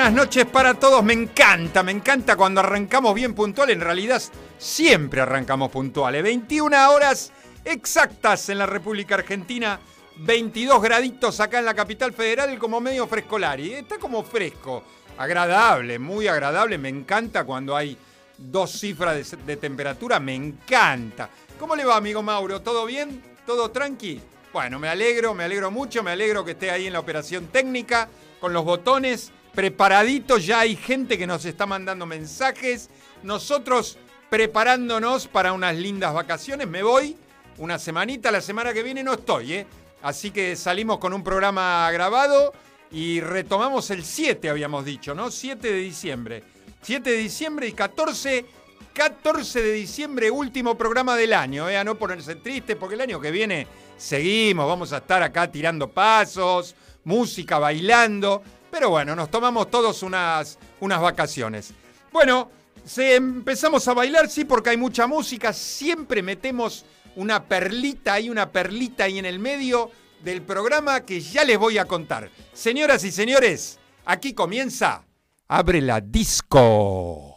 buenas 0.00 0.16
noches 0.16 0.46
para 0.46 0.72
todos. 0.72 1.04
Me 1.04 1.12
encanta, 1.12 1.82
me 1.82 1.92
encanta 1.92 2.34
cuando 2.34 2.60
arrancamos 2.60 3.14
bien 3.14 3.34
puntual. 3.34 3.68
En 3.68 3.82
realidad 3.82 4.22
siempre 4.56 5.20
arrancamos 5.20 5.70
puntuales. 5.70 6.22
21 6.22 6.90
horas 6.90 7.30
exactas 7.66 8.48
en 8.48 8.56
la 8.56 8.64
República 8.64 9.16
Argentina. 9.16 9.78
22 10.16 10.80
graditos 10.80 11.38
acá 11.40 11.58
en 11.58 11.66
la 11.66 11.74
capital 11.74 12.14
federal 12.14 12.58
como 12.58 12.80
medio 12.80 13.06
frescolari. 13.06 13.74
Está 13.74 13.98
como 13.98 14.22
fresco, 14.22 14.84
agradable, 15.18 15.98
muy 15.98 16.28
agradable. 16.28 16.78
Me 16.78 16.88
encanta 16.88 17.44
cuando 17.44 17.76
hay 17.76 17.94
dos 18.38 18.70
cifras 18.70 19.30
de, 19.30 19.36
de 19.44 19.56
temperatura. 19.58 20.18
Me 20.18 20.34
encanta. 20.34 21.28
¿Cómo 21.58 21.76
le 21.76 21.84
va, 21.84 21.96
amigo 21.96 22.22
Mauro? 22.22 22.62
¿Todo 22.62 22.86
bien? 22.86 23.22
¿Todo 23.44 23.70
tranqui? 23.70 24.18
Bueno, 24.50 24.78
me 24.78 24.88
alegro, 24.88 25.34
me 25.34 25.44
alegro 25.44 25.70
mucho, 25.70 26.02
me 26.02 26.12
alegro 26.12 26.42
que 26.42 26.52
esté 26.52 26.70
ahí 26.70 26.86
en 26.86 26.94
la 26.94 27.00
operación 27.00 27.48
técnica 27.48 28.08
con 28.40 28.54
los 28.54 28.64
botones 28.64 29.30
preparaditos. 29.60 30.46
Ya 30.46 30.60
hay 30.60 30.74
gente 30.74 31.18
que 31.18 31.26
nos 31.26 31.44
está 31.44 31.66
mandando 31.66 32.06
mensajes. 32.06 32.88
Nosotros 33.22 33.98
preparándonos 34.30 35.28
para 35.28 35.52
unas 35.52 35.76
lindas 35.76 36.14
vacaciones. 36.14 36.66
Me 36.66 36.82
voy 36.82 37.14
una 37.58 37.78
semanita, 37.78 38.30
la 38.30 38.40
semana 38.40 38.72
que 38.72 38.82
viene 38.82 39.02
no 39.02 39.12
estoy, 39.12 39.52
¿eh? 39.52 39.66
Así 40.00 40.30
que 40.30 40.56
salimos 40.56 40.96
con 40.96 41.12
un 41.12 41.22
programa 41.22 41.90
grabado 41.92 42.54
y 42.90 43.20
retomamos 43.20 43.90
el 43.90 44.02
7, 44.02 44.48
habíamos 44.48 44.86
dicho, 44.86 45.14
¿no? 45.14 45.30
7 45.30 45.70
de 45.70 45.78
diciembre. 45.78 46.42
7 46.80 47.10
de 47.10 47.16
diciembre 47.18 47.68
y 47.68 47.72
14, 47.72 48.46
14 48.94 49.60
de 49.60 49.72
diciembre, 49.72 50.30
último 50.30 50.78
programa 50.78 51.16
del 51.16 51.34
año, 51.34 51.68
¿eh? 51.68 51.76
A 51.76 51.84
no 51.84 51.96
ponerse 51.96 52.36
triste 52.36 52.76
porque 52.76 52.94
el 52.94 53.02
año 53.02 53.20
que 53.20 53.30
viene 53.30 53.66
seguimos, 53.98 54.66
vamos 54.66 54.94
a 54.94 54.98
estar 54.98 55.22
acá 55.22 55.50
tirando 55.50 55.90
pasos, 55.90 56.74
música, 57.04 57.58
bailando. 57.58 58.42
Pero 58.70 58.90
bueno, 58.90 59.16
nos 59.16 59.30
tomamos 59.30 59.70
todos 59.70 60.02
unas, 60.02 60.58
unas 60.80 61.00
vacaciones. 61.00 61.72
Bueno, 62.12 62.50
se 62.84 63.16
empezamos 63.16 63.86
a 63.88 63.94
bailar, 63.94 64.28
sí, 64.28 64.44
porque 64.44 64.70
hay 64.70 64.76
mucha 64.76 65.06
música. 65.06 65.52
Siempre 65.52 66.22
metemos 66.22 66.84
una 67.16 67.44
perlita 67.44 68.14
ahí, 68.14 68.30
una 68.30 68.50
perlita 68.50 69.04
ahí 69.04 69.18
en 69.18 69.26
el 69.26 69.38
medio 69.38 69.90
del 70.22 70.42
programa 70.42 71.00
que 71.00 71.20
ya 71.20 71.44
les 71.44 71.58
voy 71.58 71.78
a 71.78 71.84
contar. 71.84 72.30
Señoras 72.52 73.04
y 73.04 73.10
señores, 73.10 73.78
aquí 74.04 74.34
comienza 74.34 75.04
Abre 75.48 75.80
la 75.80 76.00
Disco. 76.00 77.29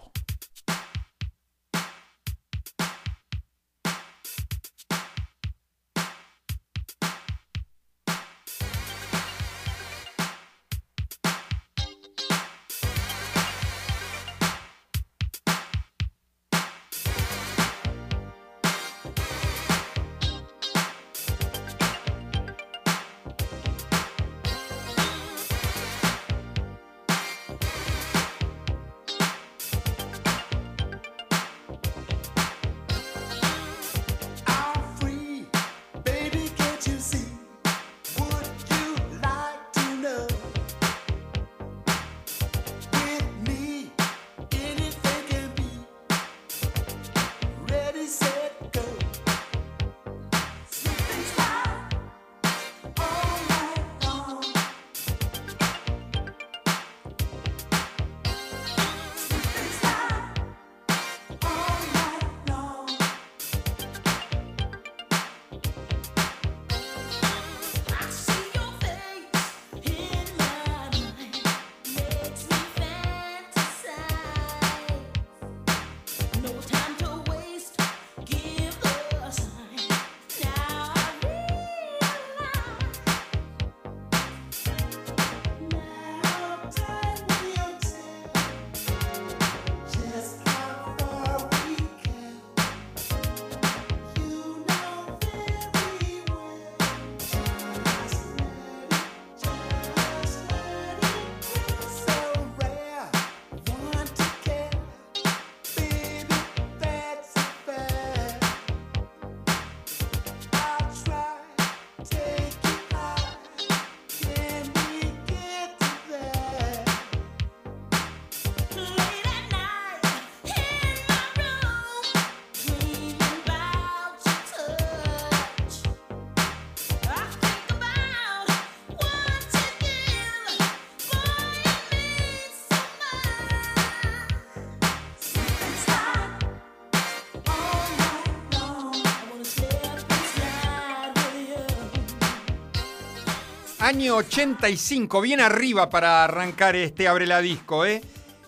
Año 143.93 144.15
85, 144.15 145.21
bien 145.21 145.39
arriba 145.39 145.87
para 145.87 146.23
arrancar 146.23 146.75
este 146.75 147.07
Abre 147.07 147.27
la 147.27 147.41
Disco, 147.41 147.85
¿eh? 147.85 148.01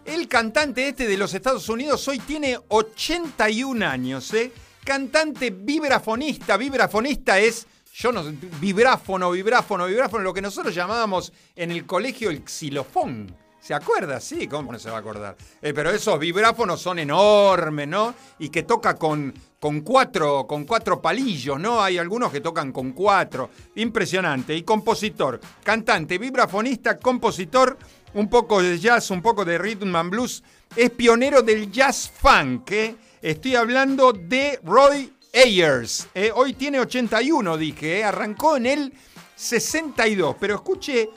El 0.04 0.28
cantante 0.28 0.88
este 0.88 1.08
de 1.08 1.18
los 1.18 1.36
Estados 1.36 1.70
Unidos 1.70 2.08
hoy 2.08 2.18
tiene 2.18 2.58
81 2.68 3.86
años, 3.86 4.34
¿eh? 4.34 4.52
Cantante 4.84 5.52
vibrafonista, 5.52 6.58
vibrafonista 6.58 7.38
es, 7.38 7.68
yo 7.94 8.12
no 8.12 8.24
vibráfono, 8.60 9.30
vibráfono, 9.30 9.86
vibráfono, 9.86 10.24
lo 10.24 10.34
que 10.34 10.42
nosotros 10.42 10.74
llamábamos 10.74 11.32
en 11.56 11.70
el 11.70 11.86
colegio 11.86 12.32
el 12.32 12.42
xilofón. 12.44 13.32
¿Se 13.66 13.76
acuerda? 13.76 14.20
Sí, 14.20 14.48
¿cómo 14.48 14.72
no 14.72 14.80
se 14.80 14.90
va 14.90 14.98
a 14.98 15.00
acordar? 15.00 15.38
Eh, 15.62 15.74
pero 15.76 15.92
esos 15.92 16.18
vibráfonos 16.18 16.82
son 16.82 16.98
enormes, 16.98 17.88
¿no? 17.88 18.16
Y 18.40 18.50
que 18.50 18.64
toca 18.64 18.96
con, 18.96 19.32
con, 19.66 19.82
cuatro, 19.82 20.46
con 20.46 20.64
cuatro 20.64 21.02
palillos, 21.02 21.60
¿no? 21.60 21.82
Hay 21.82 21.98
algunos 21.98 22.32
que 22.32 22.40
tocan 22.40 22.72
con 22.72 22.92
cuatro. 22.92 23.50
Impresionante. 23.74 24.56
Y 24.56 24.62
compositor, 24.62 25.40
cantante, 25.64 26.20
vibrafonista, 26.20 27.00
compositor, 27.00 27.76
un 28.14 28.30
poco 28.30 28.62
de 28.62 28.78
jazz, 28.78 29.10
un 29.10 29.24
poco 29.24 29.44
de 29.44 29.58
rhythm 29.58 29.96
and 29.96 30.12
blues. 30.12 30.44
Es 30.76 30.92
pionero 30.92 31.42
del 31.42 31.72
jazz 31.72 32.12
funk, 32.16 32.70
¿eh? 32.74 32.96
Estoy 33.20 33.56
hablando 33.56 34.14
de 34.14 34.60
Roy 34.64 35.12
Ayers. 35.34 36.10
¿eh? 36.14 36.30
Hoy 36.36 36.54
tiene 36.54 36.80
81, 36.80 37.58
dije. 37.58 38.02
¿eh? 38.02 38.04
Arrancó 38.04 38.58
en 38.58 38.68
el 38.68 38.94
62. 39.36 40.36
Pero 40.40 40.54
escuche 40.54 41.10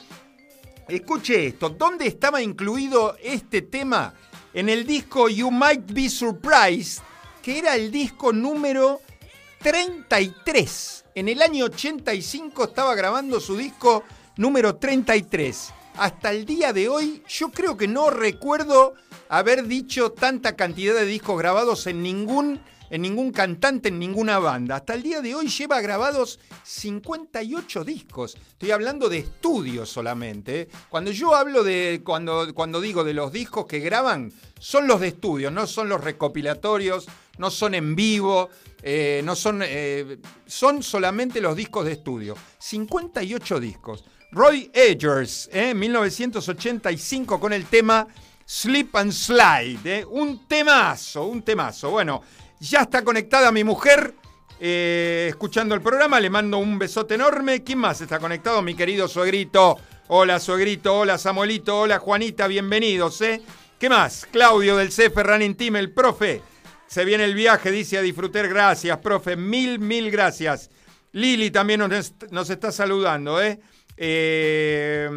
Escuche 0.88 1.48
esto, 1.48 1.68
¿dónde 1.68 2.06
estaba 2.06 2.40
incluido 2.40 3.14
este 3.22 3.60
tema? 3.60 4.14
En 4.54 4.70
el 4.70 4.86
disco 4.86 5.28
You 5.28 5.50
Might 5.50 5.92
Be 5.92 6.08
Surprised, 6.08 7.02
que 7.42 7.58
era 7.58 7.74
el 7.74 7.90
disco 7.90 8.32
número 8.32 9.00
33. 9.62 11.04
En 11.14 11.28
el 11.28 11.42
año 11.42 11.66
85 11.66 12.64
estaba 12.64 12.94
grabando 12.94 13.40
su 13.40 13.56
disco 13.56 14.04
número 14.36 14.76
33. 14.76 15.72
Hasta 15.96 16.30
el 16.30 16.44
día 16.44 16.72
de 16.72 16.88
hoy 16.88 17.22
yo 17.28 17.50
creo 17.50 17.76
que 17.76 17.88
no 17.88 18.10
recuerdo 18.10 18.94
haber 19.28 19.66
dicho 19.66 20.12
tanta 20.12 20.54
cantidad 20.54 20.94
de 20.94 21.04
discos 21.04 21.38
grabados 21.38 21.86
en 21.86 22.02
ningún 22.02 22.60
en 22.90 23.02
ningún 23.02 23.32
cantante, 23.32 23.88
en 23.88 23.98
ninguna 23.98 24.38
banda. 24.38 24.76
Hasta 24.76 24.94
el 24.94 25.02
día 25.02 25.20
de 25.20 25.34
hoy 25.34 25.48
lleva 25.48 25.80
grabados 25.80 26.38
58 26.64 27.84
discos. 27.84 28.36
Estoy 28.36 28.70
hablando 28.70 29.08
de 29.08 29.18
estudios 29.18 29.88
solamente. 29.88 30.62
¿eh? 30.62 30.68
Cuando 30.88 31.10
yo 31.10 31.34
hablo 31.34 31.62
de, 31.62 32.02
cuando, 32.04 32.54
cuando 32.54 32.80
digo 32.80 33.04
de 33.04 33.14
los 33.14 33.32
discos 33.32 33.66
que 33.66 33.80
graban, 33.80 34.32
son 34.58 34.86
los 34.86 35.00
de 35.00 35.08
estudios, 35.08 35.52
no 35.52 35.66
son 35.66 35.88
los 35.88 36.02
recopilatorios, 36.02 37.06
no 37.38 37.50
son 37.50 37.74
en 37.74 37.94
vivo, 37.94 38.50
eh, 38.82 39.22
no 39.24 39.36
son, 39.36 39.62
eh, 39.64 40.18
son 40.46 40.82
solamente 40.82 41.40
los 41.40 41.56
discos 41.56 41.84
de 41.84 41.92
estudio. 41.92 42.36
58 42.58 43.60
discos. 43.60 44.04
Roy 44.30 44.70
Edgers, 44.74 45.48
en 45.52 45.78
1985 45.78 47.40
con 47.40 47.52
el 47.52 47.64
tema 47.64 48.06
Slip 48.44 48.94
and 48.96 49.12
Slide. 49.12 50.04
Un 50.06 50.46
temazo, 50.46 51.24
un 51.24 51.42
temazo. 51.42 51.90
Bueno, 51.90 52.22
ya 52.60 52.82
está 52.82 53.04
conectada 53.04 53.52
mi 53.52 53.64
mujer. 53.64 54.14
escuchando 54.60 55.74
el 55.74 55.80
programa, 55.80 56.18
le 56.18 56.30
mando 56.30 56.58
un 56.58 56.78
besote 56.78 57.14
enorme. 57.14 57.62
¿Quién 57.62 57.78
más 57.78 58.00
está 58.00 58.18
conectado? 58.18 58.60
Mi 58.62 58.74
querido 58.74 59.06
suegrito. 59.08 59.78
Hola, 60.08 60.40
suegrito. 60.40 61.00
Hola, 61.00 61.18
Samuelito. 61.18 61.80
Hola, 61.80 61.98
Juanita. 61.98 62.46
Bienvenidos, 62.48 63.20
¿eh? 63.20 63.42
¿Qué 63.78 63.88
más? 63.88 64.26
Claudio 64.30 64.76
del 64.76 64.88
CF 64.88 65.16
Running 65.16 65.54
Team, 65.54 65.76
el 65.76 65.92
profe. 65.92 66.42
Se 66.88 67.04
viene 67.04 67.24
el 67.24 67.34
viaje, 67.34 67.70
dice 67.70 67.98
a 67.98 68.02
disfrutar. 68.02 68.48
Gracias, 68.48 68.98
profe. 68.98 69.36
Mil, 69.36 69.78
mil 69.78 70.10
gracias. 70.10 70.70
Lili 71.12 71.50
también 71.50 71.80
nos, 72.30 72.50
está 72.50 72.72
saludando, 72.72 73.40
¿eh? 73.40 73.60
¿eh? 73.96 75.08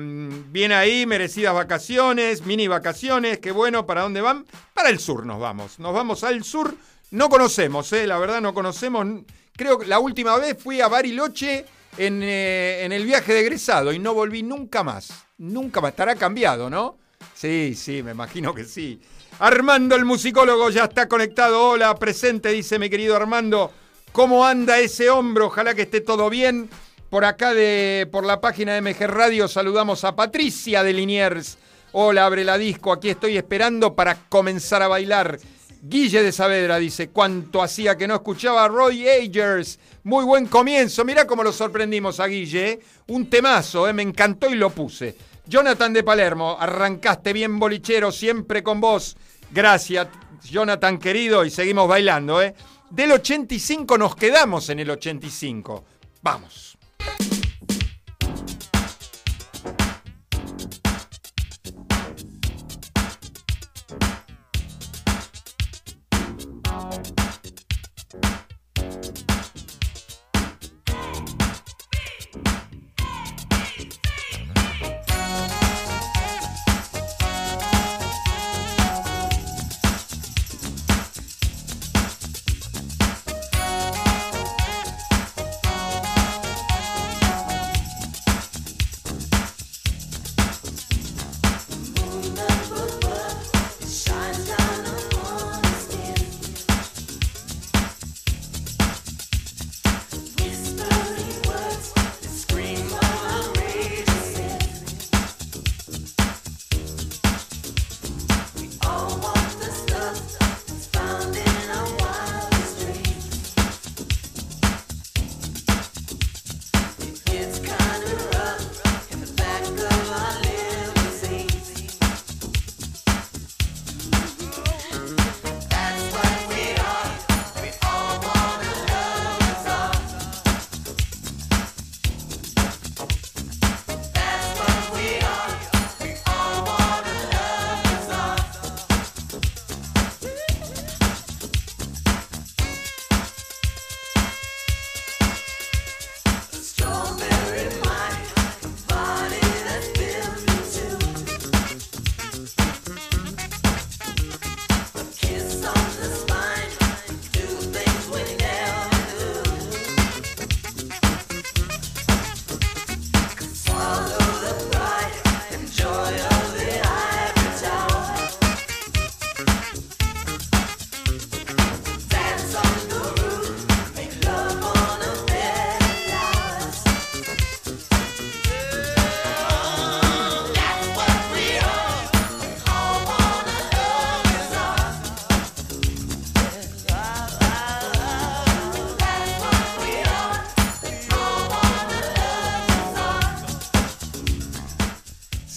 Viene 0.49 0.75
ahí, 0.75 1.05
merecidas 1.05 1.53
vacaciones, 1.53 2.45
mini 2.45 2.67
vacaciones. 2.67 3.39
Qué 3.39 3.51
bueno, 3.51 3.85
¿para 3.85 4.01
dónde 4.01 4.21
van? 4.21 4.45
Para 4.73 4.89
el 4.89 4.99
sur 4.99 5.25
nos 5.25 5.39
vamos. 5.39 5.79
Nos 5.79 5.93
vamos 5.93 6.23
al 6.23 6.43
sur. 6.43 6.75
No 7.11 7.27
conocemos, 7.27 7.91
¿eh? 7.91 8.07
La 8.07 8.17
verdad 8.17 8.39
no 8.39 8.53
conocemos. 8.53 9.05
Creo 9.55 9.77
que 9.77 9.85
la 9.85 9.99
última 9.99 10.37
vez 10.37 10.57
fui 10.57 10.79
a 10.79 10.87
Bariloche 10.87 11.65
en, 11.97 12.21
eh, 12.23 12.85
en 12.85 12.93
el 12.93 13.05
viaje 13.05 13.33
de 13.33 13.41
egresado 13.41 13.91
y 13.91 13.99
no 13.99 14.13
volví 14.13 14.43
nunca 14.43 14.81
más. 14.81 15.25
Nunca 15.37 15.81
más. 15.81 15.91
Estará 15.91 16.15
cambiado, 16.15 16.69
¿no? 16.69 16.97
Sí, 17.33 17.75
sí, 17.75 18.01
me 18.01 18.11
imagino 18.11 18.53
que 18.53 18.63
sí. 18.63 19.01
Armando 19.39 19.95
el 19.95 20.05
musicólogo 20.05 20.69
ya 20.69 20.85
está 20.85 21.09
conectado. 21.09 21.71
Hola, 21.71 21.93
presente, 21.95 22.49
dice 22.49 22.79
mi 22.79 22.89
querido 22.89 23.17
Armando. 23.17 23.71
¿Cómo 24.13 24.45
anda 24.45 24.79
ese 24.79 25.09
hombro? 25.09 25.47
Ojalá 25.47 25.73
que 25.73 25.83
esté 25.83 25.99
todo 25.99 26.29
bien. 26.29 26.69
Por 27.09 27.25
acá 27.25 27.53
de 27.53 28.07
por 28.09 28.25
la 28.25 28.39
página 28.39 28.73
de 28.73 28.81
MG 28.81 29.07
Radio 29.07 29.49
saludamos 29.49 30.05
a 30.05 30.15
Patricia 30.15 30.81
de 30.81 30.93
Liniers. 30.93 31.57
Hola, 31.91 32.25
abre 32.25 32.45
la 32.45 32.57
disco, 32.57 32.93
aquí 32.93 33.09
estoy 33.09 33.35
esperando 33.35 33.95
para 33.95 34.15
comenzar 34.29 34.81
a 34.81 34.87
bailar. 34.87 35.37
Guille 35.83 36.21
de 36.21 36.31
Saavedra 36.31 36.77
dice, 36.77 37.09
cuánto 37.09 37.63
hacía 37.63 37.97
que 37.97 38.07
no 38.07 38.13
escuchaba 38.13 38.63
a 38.63 38.67
Roy 38.67 39.09
Agers. 39.09 39.79
Muy 40.03 40.23
buen 40.25 40.45
comienzo, 40.45 41.03
mirá 41.03 41.25
cómo 41.25 41.43
lo 41.43 41.51
sorprendimos 41.51 42.19
a 42.19 42.27
Guille. 42.27 42.69
¿eh? 42.69 42.79
Un 43.07 43.29
temazo, 43.31 43.87
¿eh? 43.87 43.93
me 43.93 44.03
encantó 44.03 44.49
y 44.49 44.55
lo 44.55 44.69
puse. 44.69 45.15
Jonathan 45.47 45.91
de 45.91 46.03
Palermo, 46.03 46.55
arrancaste 46.59 47.33
bien 47.33 47.57
bolichero, 47.57 48.11
siempre 48.11 48.61
con 48.61 48.79
vos. 48.79 49.17
Gracias, 49.49 50.07
Jonathan 50.43 50.99
querido, 50.99 51.43
y 51.43 51.49
seguimos 51.49 51.87
bailando, 51.87 52.41
¿eh? 52.41 52.53
Del 52.91 53.13
85 53.13 53.97
nos 53.97 54.15
quedamos 54.15 54.69
en 54.69 54.81
el 54.81 54.91
85. 54.91 55.83
Vamos. 56.21 56.70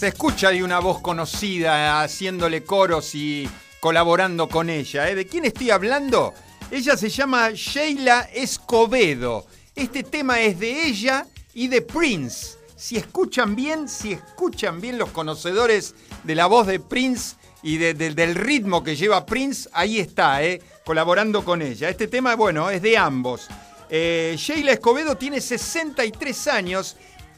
Se 0.05 0.09
escucha 0.09 0.51
de 0.51 0.63
una 0.63 0.81
voz 0.81 1.01
conocida 1.01 2.03
haciéndole 2.03 2.63
coros 2.63 3.15
y 3.15 3.49
colaborando 3.81 4.51
con 4.51 4.69
ella. 4.69 5.09
¿eh? 5.09 5.15
¿De 5.15 5.27
quién 5.27 5.47
estoy 5.47 5.71
hablando? 5.71 6.35
Ella 6.71 6.95
se 6.95 7.09
llama 7.09 7.53
Sheila 7.53 8.29
Escobedo. 8.35 9.47
Este 9.75 10.03
tema 10.03 10.43
es 10.43 10.61
de 10.61 10.89
ella 10.89 11.27
y 11.55 11.69
de 11.69 11.81
Prince. 11.81 12.59
Si 12.77 12.99
escuchan 12.99 13.57
bien, 13.57 13.89
si 13.89 14.13
escuchan 14.13 14.79
bien 14.79 14.99
los 14.99 15.09
conocedores 15.09 15.95
de 16.23 16.35
la 16.35 16.45
voz 16.45 16.67
de 16.67 16.81
Prince 16.81 17.37
y 17.63 17.79
del 17.79 18.35
ritmo 18.35 18.85
que 18.85 18.97
lleva 18.97 19.25
Prince, 19.25 19.71
ahí 19.73 20.01
está, 20.01 20.45
¿eh? 20.45 20.61
colaborando 20.85 21.47
con 21.47 21.63
ella. 21.63 21.89
Este 21.89 22.09
tema, 22.09 22.35
bueno, 22.35 22.69
es 22.69 22.83
de 22.83 22.99
ambos. 22.99 23.49
Eh, 23.89 24.35
Sheila 24.37 24.73
Escobedo 24.73 25.17
tiene 25.17 25.41
63 25.41 26.49
años 26.49 26.95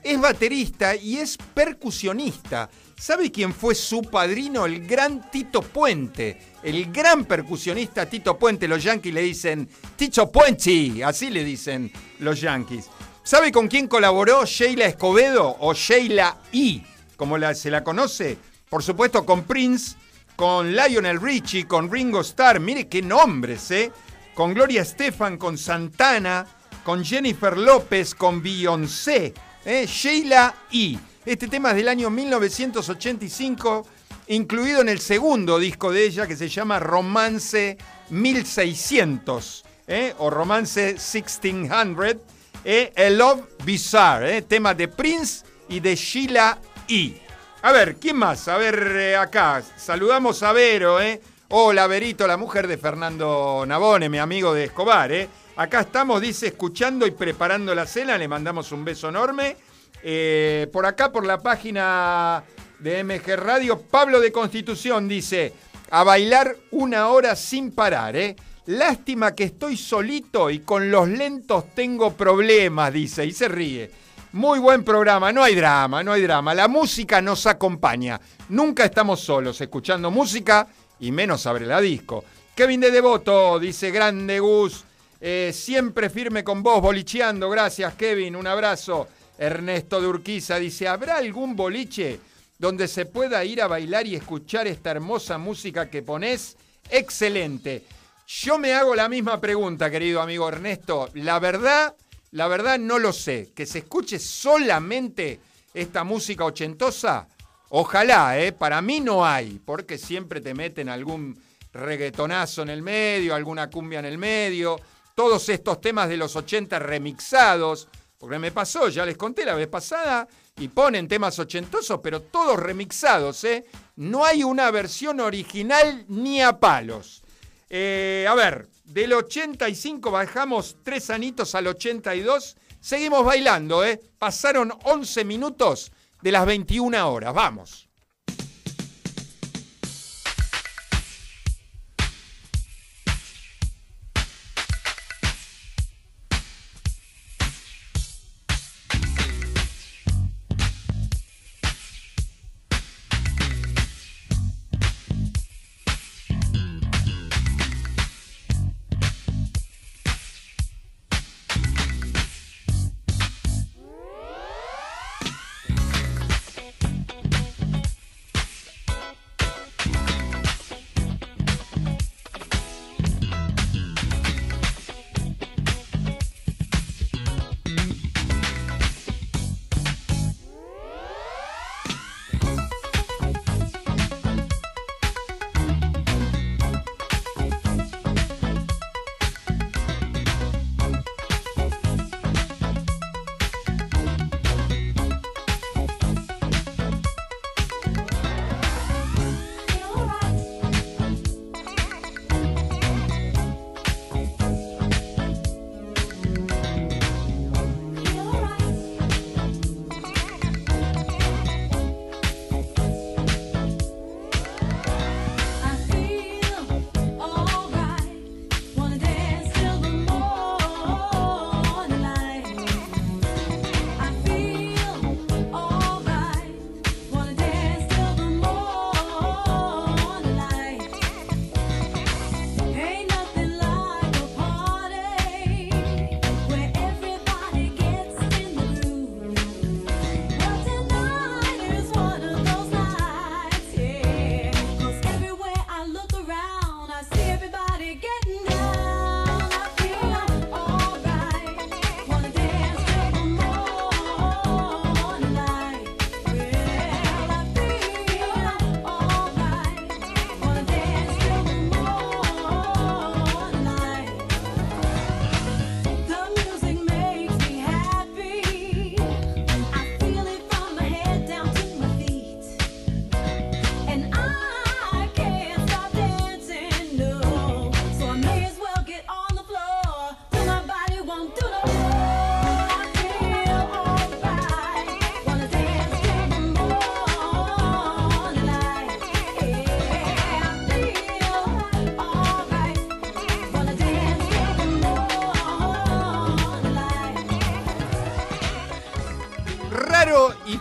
es 0.06 0.20
baterista 0.20 0.94
y 0.94 1.16
es 1.16 1.36
percusionista. 1.36 2.70
¿Sabe 2.98 3.30
quién 3.30 3.52
fue 3.52 3.74
su 3.74 4.02
padrino? 4.02 4.64
El 4.64 4.86
gran 4.86 5.30
Tito 5.30 5.60
Puente. 5.60 6.54
El 6.62 6.90
gran 6.92 7.24
percusionista 7.24 8.06
Tito 8.06 8.38
Puente. 8.38 8.68
Los 8.68 8.82
yankees 8.82 9.12
le 9.12 9.22
dicen 9.22 9.68
Tito 9.96 10.30
Puente. 10.30 11.04
Así 11.04 11.30
le 11.30 11.44
dicen 11.44 11.92
los 12.20 12.40
yankees. 12.40 12.86
¿Sabe 13.22 13.50
con 13.50 13.68
quién 13.68 13.88
colaboró 13.88 14.44
Sheila 14.44 14.86
Escobedo 14.86 15.56
o 15.60 15.74
Sheila 15.74 16.38
E, 16.52 16.82
como 17.16 17.36
se 17.54 17.70
la 17.70 17.82
conoce? 17.82 18.38
Por 18.70 18.82
supuesto 18.82 19.26
con 19.26 19.42
Prince, 19.44 19.96
con 20.36 20.74
Lionel 20.74 21.20
Richie, 21.20 21.66
con 21.66 21.90
Ringo 21.90 22.20
Starr. 22.20 22.60
Mire 22.60 22.88
qué 22.88 23.02
nombres, 23.02 23.70
¿eh? 23.72 23.90
con 24.36 24.52
Gloria 24.52 24.82
Estefan, 24.82 25.38
con 25.38 25.56
Santana, 25.56 26.46
con 26.84 27.02
Jennifer 27.02 27.56
López, 27.56 28.14
con 28.14 28.42
Beyoncé, 28.42 29.32
¿eh? 29.66 29.86
Sheila 29.86 30.54
E. 30.72 30.96
Este 31.26 31.48
tema 31.48 31.70
es 31.70 31.76
del 31.76 31.88
año 31.88 32.08
1985, 32.08 33.86
incluido 34.28 34.80
en 34.80 34.88
el 34.88 35.00
segundo 35.00 35.58
disco 35.58 35.92
de 35.92 36.06
ella 36.06 36.26
que 36.26 36.36
se 36.36 36.48
llama 36.48 36.78
Romance 36.78 37.76
1600 38.10 39.64
¿eh? 39.88 40.14
o 40.18 40.30
Romance 40.30 40.92
1600, 40.92 42.16
eh, 42.64 42.92
A 42.96 43.10
Love 43.10 43.42
Bizarre, 43.64 44.42
tema 44.42 44.72
de 44.72 44.88
Prince 44.88 45.44
y 45.68 45.80
de 45.80 45.96
Sheila 45.96 46.58
E. 46.88 47.20
A 47.62 47.72
ver, 47.72 47.96
¿quién 47.96 48.16
más? 48.16 48.46
A 48.46 48.56
ver, 48.56 49.16
acá, 49.16 49.62
saludamos 49.76 50.44
a 50.44 50.52
Vero, 50.52 51.00
¿eh? 51.00 51.20
Hola, 51.48 51.88
Verito, 51.88 52.26
la 52.26 52.36
mujer 52.36 52.68
de 52.68 52.78
Fernando 52.78 53.64
Navone, 53.66 54.08
mi 54.08 54.18
amigo 54.18 54.54
de 54.54 54.64
Escobar, 54.64 55.10
¿eh? 55.10 55.28
Acá 55.56 55.80
estamos, 55.80 56.20
dice, 56.20 56.48
escuchando 56.48 57.06
y 57.06 57.12
preparando 57.12 57.74
la 57.74 57.86
cena. 57.86 58.18
Le 58.18 58.28
mandamos 58.28 58.72
un 58.72 58.84
beso 58.84 59.08
enorme. 59.08 59.56
Eh, 60.02 60.68
por 60.70 60.84
acá, 60.84 61.10
por 61.10 61.24
la 61.24 61.38
página 61.38 62.44
de 62.78 63.02
MG 63.02 63.36
Radio, 63.36 63.80
Pablo 63.80 64.20
de 64.20 64.30
Constitución 64.30 65.08
dice, 65.08 65.54
a 65.90 66.04
bailar 66.04 66.54
una 66.72 67.08
hora 67.08 67.34
sin 67.34 67.72
parar, 67.72 68.16
¿eh? 68.16 68.36
Lástima 68.66 69.34
que 69.34 69.44
estoy 69.44 69.78
solito 69.78 70.50
y 70.50 70.58
con 70.58 70.90
los 70.90 71.08
lentos 71.08 71.74
tengo 71.74 72.12
problemas, 72.12 72.92
dice, 72.92 73.24
y 73.24 73.32
se 73.32 73.48
ríe. 73.48 73.90
Muy 74.32 74.58
buen 74.58 74.84
programa, 74.84 75.32
no 75.32 75.42
hay 75.42 75.54
drama, 75.54 76.02
no 76.02 76.12
hay 76.12 76.20
drama. 76.20 76.54
La 76.54 76.68
música 76.68 77.22
nos 77.22 77.46
acompaña. 77.46 78.20
Nunca 78.50 78.84
estamos 78.84 79.20
solos 79.20 79.58
escuchando 79.62 80.10
música 80.10 80.66
y 81.00 81.12
menos 81.12 81.46
abre 81.46 81.64
la 81.64 81.80
disco. 81.80 82.24
Kevin 82.54 82.80
de 82.80 82.90
Devoto 82.90 83.58
dice, 83.58 83.90
grande 83.90 84.38
Gus. 84.38 84.84
Eh, 85.20 85.50
siempre 85.54 86.10
firme 86.10 86.44
con 86.44 86.62
vos, 86.62 86.80
bolicheando. 86.80 87.48
Gracias, 87.48 87.94
Kevin. 87.94 88.36
Un 88.36 88.46
abrazo. 88.46 89.08
Ernesto 89.38 90.00
de 90.00 90.06
Urquiza 90.06 90.58
dice: 90.58 90.88
¿Habrá 90.88 91.16
algún 91.16 91.56
boliche 91.56 92.20
donde 92.58 92.88
se 92.88 93.06
pueda 93.06 93.44
ir 93.44 93.62
a 93.62 93.66
bailar 93.66 94.06
y 94.06 94.14
escuchar 94.14 94.66
esta 94.66 94.90
hermosa 94.90 95.38
música 95.38 95.90
que 95.90 96.02
pones? 96.02 96.56
Excelente. 96.90 97.84
Yo 98.26 98.58
me 98.58 98.72
hago 98.72 98.94
la 98.94 99.08
misma 99.08 99.40
pregunta, 99.40 99.90
querido 99.90 100.20
amigo 100.20 100.48
Ernesto. 100.48 101.10
La 101.14 101.38
verdad, 101.38 101.94
la 102.32 102.48
verdad 102.48 102.78
no 102.78 102.98
lo 102.98 103.12
sé. 103.12 103.52
Que 103.54 103.66
se 103.66 103.78
escuche 103.78 104.18
solamente 104.18 105.40
esta 105.72 106.04
música 106.04 106.44
ochentosa. 106.44 107.28
Ojalá, 107.70 108.38
¿eh? 108.38 108.52
Para 108.52 108.80
mí 108.80 109.00
no 109.00 109.26
hay, 109.26 109.60
porque 109.64 109.98
siempre 109.98 110.40
te 110.40 110.54
meten 110.54 110.88
algún 110.88 111.40
reggaetonazo 111.72 112.62
en 112.62 112.70
el 112.70 112.82
medio, 112.82 113.34
alguna 113.34 113.68
cumbia 113.68 113.98
en 113.98 114.06
el 114.06 114.18
medio 114.18 114.80
todos 115.16 115.48
estos 115.48 115.80
temas 115.80 116.10
de 116.10 116.18
los 116.18 116.36
80 116.36 116.78
remixados, 116.78 117.88
porque 118.18 118.38
me 118.38 118.52
pasó, 118.52 118.88
ya 118.88 119.06
les 119.06 119.16
conté 119.16 119.46
la 119.46 119.54
vez 119.54 119.66
pasada, 119.66 120.28
y 120.58 120.68
ponen 120.68 121.08
temas 121.08 121.38
ochentosos, 121.38 122.00
pero 122.02 122.20
todos 122.20 122.60
remixados, 122.60 123.42
¿eh? 123.44 123.64
No 123.96 124.26
hay 124.26 124.44
una 124.44 124.70
versión 124.70 125.20
original 125.20 126.04
ni 126.08 126.42
a 126.42 126.60
palos. 126.60 127.22
Eh, 127.70 128.26
a 128.28 128.34
ver, 128.34 128.68
del 128.84 129.14
85 129.14 130.10
bajamos 130.10 130.76
tres 130.82 131.08
anitos 131.08 131.54
al 131.54 131.68
82, 131.68 132.56
seguimos 132.78 133.24
bailando, 133.24 133.84
¿eh? 133.86 133.98
Pasaron 134.18 134.70
11 134.84 135.24
minutos 135.24 135.92
de 136.20 136.32
las 136.32 136.44
21 136.44 137.10
horas, 137.10 137.32
vamos. 137.32 137.85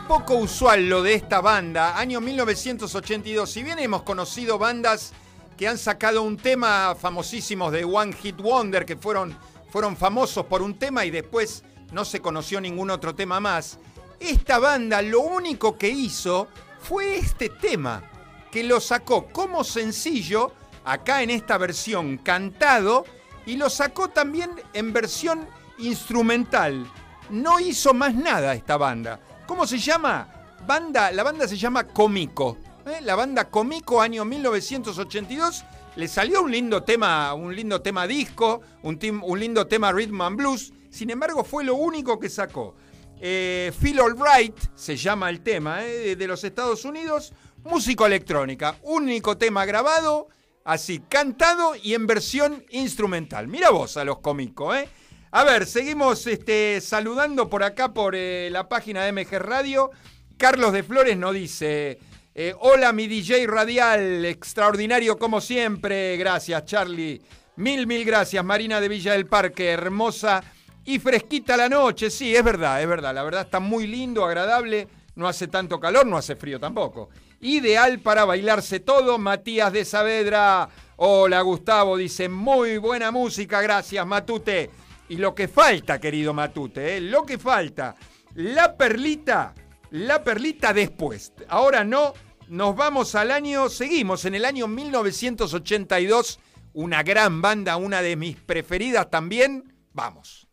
Poco 0.08 0.36
usual 0.36 0.88
lo 0.88 1.02
de 1.02 1.16
esta 1.16 1.42
banda, 1.42 1.98
año 1.98 2.22
1982. 2.22 3.50
Si 3.50 3.64
bien 3.64 3.80
hemos 3.80 4.04
conocido 4.04 4.60
bandas 4.60 5.14
que 5.58 5.68
han 5.68 5.80
sacado 5.80 6.22
un 6.22 6.38
tema 6.38 6.96
famosísimos 7.00 7.72
de 7.72 7.86
One 7.86 8.14
Hit 8.14 8.38
Wonder, 8.38 8.86
que 8.86 8.98
fueron, 8.98 9.36
fueron 9.70 9.98
famosos 9.98 10.46
por 10.46 10.62
un 10.62 10.78
tema 10.78 11.06
y 11.06 11.12
después 11.12 11.64
no 11.92 12.06
se 12.06 12.22
conoció 12.22 12.62
ningún 12.62 12.92
otro 12.92 13.16
tema 13.16 13.40
más, 13.40 13.80
esta 14.20 14.60
banda 14.60 15.02
lo 15.02 15.22
único 15.22 15.76
que 15.78 15.90
hizo 15.90 16.50
fue 16.80 17.18
este 17.18 17.50
tema, 17.50 18.04
que 18.52 18.64
lo 18.64 18.80
sacó 18.80 19.28
como 19.28 19.64
sencillo, 19.64 20.54
acá 20.84 21.24
en 21.24 21.32
esta 21.32 21.58
versión 21.58 22.18
cantado, 22.20 23.06
y 23.48 23.58
lo 23.58 23.72
sacó 23.72 24.10
también 24.10 24.52
en 24.74 24.94
versión 24.94 25.48
instrumental. 25.80 26.86
No 27.32 27.60
hizo 27.60 27.94
más 27.96 28.14
nada 28.14 28.54
esta 28.54 28.78
banda. 28.78 29.20
¿Cómo 29.48 29.68
se 29.68 29.78
llama? 29.78 30.28
Banda, 30.66 31.12
la 31.12 31.22
banda 31.22 31.48
se 31.48 31.56
llama 31.56 31.86
Comico. 31.86 32.58
¿eh? 32.86 33.00
La 33.02 33.16
banda 33.16 33.50
Comico, 33.50 34.02
año 34.02 34.25
1982. 34.25 35.64
Le 35.98 36.08
salió 36.08 36.42
un 36.42 36.52
lindo 36.52 36.82
tema, 36.82 37.34
un 37.36 37.56
lindo 37.56 37.80
tema 37.82 38.08
disco, 38.08 38.62
un, 38.82 39.00
un 39.24 39.40
lindo 39.40 39.68
tema 39.68 39.92
rhythm 39.92 40.22
and 40.22 40.38
blues. 40.38 40.74
Sin 40.90 41.12
embargo, 41.12 41.44
fue 41.44 41.64
lo 41.64 41.75
único 41.75 42.20
que 42.20 42.30
sacó. 42.30 42.75
Eh, 43.22 43.72
Feel 43.80 44.00
Alright 44.00 44.58
se 44.74 44.98
llama 44.98 45.30
el 45.30 45.42
tema, 45.42 45.86
eh, 45.86 46.16
de 46.16 46.28
los 46.28 46.44
Estados 46.44 46.84
Unidos. 46.84 47.32
Músico 47.64 48.06
electrónica, 48.06 48.78
único 48.84 49.38
tema 49.38 49.66
grabado, 49.66 50.28
así, 50.64 51.00
cantado 51.08 51.75
y 51.75 51.94
en 51.94 52.08
versión 52.08 52.64
instrumental. 52.72 53.48
Mira 53.48 53.70
vos 53.70 53.98
a 53.98 54.04
los 54.04 54.20
cómicos, 54.20 54.75
¿eh? 54.75 54.90
A 55.38 55.44
ver, 55.44 55.65
seguimos 55.65 56.25
este, 56.27 56.80
saludando 56.80 57.50
por 57.50 57.62
acá 57.62 57.94
por 57.94 58.15
eh, 58.15 58.48
la 58.54 58.70
página 58.70 59.04
de 59.04 59.12
MG 59.12 59.38
Radio. 59.38 59.92
Carlos 60.38 60.72
de 60.72 60.82
Flores 60.82 61.18
nos 61.18 61.34
dice, 61.34 62.00
eh, 62.34 62.56
hola 62.58 62.94
mi 62.94 63.06
DJ 63.08 63.46
radial, 63.46 64.24
extraordinario 64.24 65.20
como 65.20 65.42
siempre. 65.42 66.15
Gracias 66.15 66.63
Charlie. 66.63 67.22
Mil, 67.58 67.86
mil 67.86 68.06
gracias. 68.06 68.46
Marina 68.46 68.80
de 68.80 68.88
Villa 68.88 69.12
del 69.12 69.27
Parque, 69.27 69.72
hermosa 69.72 70.42
y 70.86 71.00
fresquita 71.00 71.58
la 71.58 71.68
noche. 71.68 72.10
Sí, 72.10 72.34
es 72.34 72.42
verdad, 72.42 72.82
es 72.82 72.88
verdad. 72.88 73.13
La 73.13 73.24
verdad 73.24 73.42
está 73.42 73.60
muy 73.60 73.88
lindo, 73.88 74.24
agradable. 74.24 74.88
No 75.15 75.27
hace 75.27 75.50
tanto 75.50 75.82
calor, 75.82 76.06
no 76.06 76.15
hace 76.15 76.38
frío 76.38 76.62
tampoco. 76.62 77.10
Ideal 77.42 78.00
para 78.00 78.24
bailarse 78.24 78.80
todo. 78.80 79.18
Matías 79.18 79.74
de 79.74 79.84
Saavedra. 79.84 80.70
Hola 80.96 81.42
Gustavo, 81.42 81.98
dice 81.98 82.30
muy 82.30 82.77
buena 82.77 83.12
música, 83.12 83.62
gracias 83.62 84.08
Matute. 84.08 84.85
Y 85.08 85.18
lo 85.18 85.36
que 85.36 85.48
falta, 85.48 86.00
querido 86.00 86.34
Matute, 86.34 86.98
¿eh? 86.98 87.02
lo 87.02 87.26
que 87.26 87.38
falta, 87.38 87.96
la 88.34 88.76
perlita, 88.76 89.54
la 89.92 90.24
perlita 90.24 90.74
después. 90.74 91.34
Ahora 91.48 91.84
no, 91.84 92.14
nos 92.48 92.76
vamos 92.76 93.14
al 93.16 93.32
año, 93.32 93.70
seguimos 93.70 94.26
en 94.26 94.36
el 94.36 94.46
año 94.46 94.68
1982, 94.68 96.40
una 96.74 97.04
gran 97.04 97.42
banda, 97.42 97.78
una 97.78 98.02
de 98.02 98.16
mis 98.16 98.36
preferidas 98.38 99.10
también. 99.10 99.74
Vamos. 99.94 100.45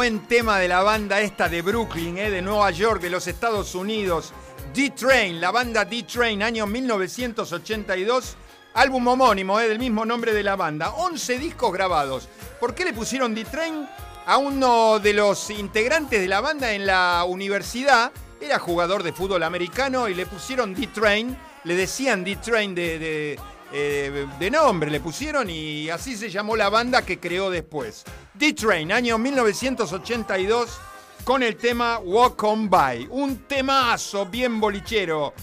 Buen 0.00 0.20
tema 0.20 0.58
de 0.58 0.66
la 0.66 0.82
banda 0.82 1.20
esta 1.20 1.50
de 1.50 1.60
Brooklyn, 1.60 2.16
eh, 2.16 2.30
de 2.30 2.40
Nueva 2.40 2.70
York, 2.70 3.02
de 3.02 3.10
los 3.10 3.26
Estados 3.26 3.74
Unidos. 3.74 4.32
D-Train, 4.72 5.38
la 5.38 5.50
banda 5.50 5.84
D-Train, 5.84 6.42
año 6.42 6.66
1982. 6.66 8.34
Álbum 8.72 9.06
homónimo, 9.08 9.60
eh, 9.60 9.68
del 9.68 9.78
mismo 9.78 10.06
nombre 10.06 10.32
de 10.32 10.42
la 10.42 10.56
banda. 10.56 10.88
11 10.94 11.38
discos 11.38 11.70
grabados. 11.74 12.30
¿Por 12.58 12.74
qué 12.74 12.86
le 12.86 12.94
pusieron 12.94 13.34
D-Train? 13.34 13.86
A 14.24 14.38
uno 14.38 15.00
de 15.00 15.12
los 15.12 15.50
integrantes 15.50 16.18
de 16.18 16.28
la 16.28 16.40
banda 16.40 16.72
en 16.72 16.86
la 16.86 17.26
universidad 17.28 18.10
era 18.40 18.58
jugador 18.58 19.02
de 19.02 19.12
fútbol 19.12 19.42
americano 19.42 20.08
y 20.08 20.14
le 20.14 20.24
pusieron 20.24 20.72
D-Train. 20.72 21.36
Le 21.64 21.74
decían 21.74 22.24
D-Train 22.24 22.74
de, 22.74 23.38
eh, 23.70 24.26
de 24.38 24.50
nombre, 24.50 24.90
le 24.90 25.00
pusieron 25.00 25.50
y 25.50 25.90
así 25.90 26.16
se 26.16 26.30
llamó 26.30 26.56
la 26.56 26.70
banda 26.70 27.02
que 27.04 27.20
creó 27.20 27.50
después. 27.50 28.04
D-Train, 28.40 28.90
año 28.90 29.18
1982, 29.18 30.80
con 31.24 31.42
el 31.42 31.56
tema 31.56 31.98
Walk 31.98 32.42
On 32.42 32.70
By. 32.70 33.06
Un 33.10 33.46
temazo 33.46 34.24
bien 34.24 34.58
bolichero. 34.58 35.34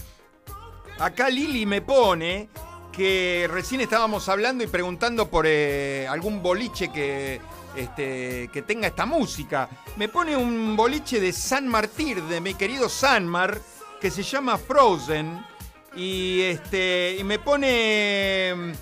Acá 0.98 1.30
Lili 1.30 1.64
me 1.64 1.80
pone 1.80 2.48
que 2.90 3.48
recién 3.52 3.82
estábamos 3.82 4.28
hablando 4.28 4.64
y 4.64 4.66
preguntando 4.66 5.28
por 5.30 5.44
eh, 5.46 6.08
algún 6.08 6.42
boliche 6.42 6.90
que, 6.90 7.40
este, 7.76 8.50
que 8.52 8.62
tenga 8.62 8.88
esta 8.88 9.06
música. 9.06 9.68
Me 9.94 10.08
pone 10.08 10.36
un 10.36 10.74
boliche 10.74 11.20
de 11.20 11.32
San 11.32 11.68
Martín, 11.68 12.28
de 12.28 12.40
mi 12.40 12.54
querido 12.54 12.88
Sanmar, 12.88 13.60
que 14.00 14.10
se 14.10 14.24
llama 14.24 14.58
Frozen. 14.58 15.46
Y, 15.94 16.40
este, 16.40 17.16
y 17.16 17.22
me 17.22 17.38
pone. 17.38 18.72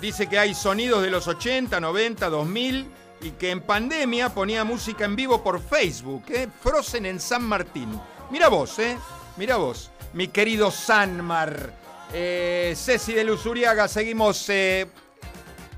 Dice 0.00 0.26
que 0.26 0.38
hay 0.38 0.54
sonidos 0.54 1.02
de 1.02 1.10
los 1.10 1.28
80, 1.28 1.78
90, 1.78 2.30
2000 2.30 2.97
y 3.20 3.30
que 3.32 3.50
en 3.50 3.60
pandemia 3.60 4.28
ponía 4.30 4.64
música 4.64 5.04
en 5.04 5.16
vivo 5.16 5.42
por 5.42 5.60
Facebook, 5.60 6.24
¿eh? 6.28 6.48
Frozen 6.60 7.06
en 7.06 7.20
San 7.20 7.42
Martín. 7.42 7.88
Mira 8.30 8.48
vos, 8.48 8.78
¿eh? 8.78 8.96
Mira 9.36 9.56
vos, 9.56 9.90
mi 10.12 10.28
querido 10.28 10.70
Sanmar. 10.70 11.72
Eh, 12.12 12.74
Ceci 12.76 13.12
de 13.12 13.24
Luzuriaga, 13.24 13.86
seguimos 13.88 14.48
eh, 14.48 14.86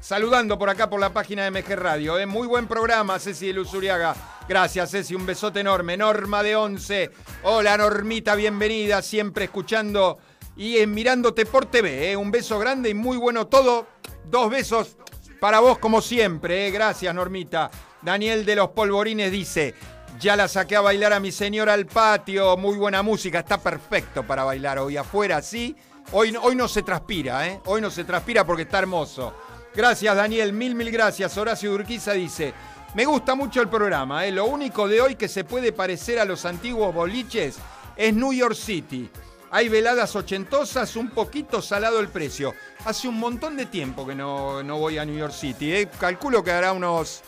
saludando 0.00 0.58
por 0.58 0.70
acá 0.70 0.88
por 0.88 1.00
la 1.00 1.12
página 1.12 1.44
de 1.44 1.50
MG 1.50 1.76
Radio. 1.76 2.18
¿eh? 2.18 2.26
Muy 2.26 2.46
buen 2.46 2.66
programa, 2.66 3.18
Ceci 3.18 3.48
de 3.48 3.52
Luzuriaga. 3.54 4.14
Gracias, 4.48 4.90
Ceci, 4.90 5.14
un 5.14 5.26
besote 5.26 5.60
enorme. 5.60 5.96
Norma 5.96 6.42
de 6.42 6.56
Once. 6.56 7.10
Hola, 7.42 7.76
Normita, 7.76 8.34
bienvenida. 8.34 9.02
Siempre 9.02 9.44
escuchando 9.44 10.18
y 10.56 10.86
Mirándote 10.86 11.46
por 11.46 11.66
TV. 11.66 12.12
¿eh? 12.12 12.16
Un 12.16 12.30
beso 12.30 12.58
grande 12.58 12.90
y 12.90 12.94
muy 12.94 13.16
bueno 13.16 13.46
todo. 13.46 13.86
Dos 14.24 14.50
besos 14.50 14.96
para 15.40 15.60
vos 15.60 15.78
como 15.78 16.00
siempre. 16.00 16.68
¿eh? 16.68 16.70
Gracias, 16.70 17.14
Normita. 17.14 17.70
Daniel 18.02 18.44
de 18.44 18.56
los 18.56 18.68
Polvorines 18.70 19.32
dice, 19.32 19.74
ya 20.20 20.36
la 20.36 20.48
saqué 20.48 20.76
a 20.76 20.80
bailar 20.80 21.12
a 21.12 21.20
mi 21.20 21.32
señora 21.32 21.72
al 21.72 21.86
patio. 21.86 22.56
Muy 22.56 22.76
buena 22.76 23.02
música, 23.02 23.40
está 23.40 23.58
perfecto 23.58 24.22
para 24.22 24.44
bailar 24.44 24.78
hoy 24.78 24.96
afuera, 24.96 25.42
¿sí? 25.42 25.74
Hoy, 26.12 26.36
hoy 26.40 26.54
no 26.54 26.68
se 26.68 26.82
transpira, 26.82 27.48
¿eh? 27.48 27.60
Hoy 27.66 27.80
no 27.80 27.90
se 27.90 28.04
transpira 28.04 28.44
porque 28.44 28.62
está 28.62 28.78
hermoso. 28.78 29.34
Gracias, 29.74 30.14
Daniel. 30.14 30.52
Mil, 30.52 30.74
mil 30.74 30.90
gracias. 30.90 31.36
Horacio 31.36 31.72
Urquiza 31.72 32.12
dice, 32.12 32.52
me 32.94 33.04
gusta 33.04 33.34
mucho 33.34 33.60
el 33.60 33.68
programa, 33.68 34.26
¿eh? 34.26 34.32
Lo 34.32 34.46
único 34.46 34.88
de 34.88 35.00
hoy 35.00 35.14
que 35.14 35.28
se 35.28 35.44
puede 35.44 35.72
parecer 35.72 36.18
a 36.18 36.24
los 36.24 36.44
antiguos 36.44 36.92
boliches 36.94 37.58
es 37.96 38.14
New 38.14 38.32
York 38.32 38.54
City. 38.54 39.08
Hay 39.52 39.68
veladas 39.68 40.14
ochentosas, 40.16 40.96
un 40.96 41.10
poquito 41.10 41.60
salado 41.60 42.00
el 42.00 42.08
precio. 42.08 42.54
Hace 42.84 43.08
un 43.08 43.18
montón 43.18 43.56
de 43.56 43.66
tiempo 43.66 44.06
que 44.06 44.14
no, 44.14 44.62
no 44.62 44.78
voy 44.78 44.96
a 44.96 45.04
New 45.04 45.16
York 45.16 45.34
City. 45.34 45.72
¿eh? 45.72 45.88
Calculo 45.98 46.42
que 46.42 46.50
hará 46.50 46.72
unos 46.72 47.22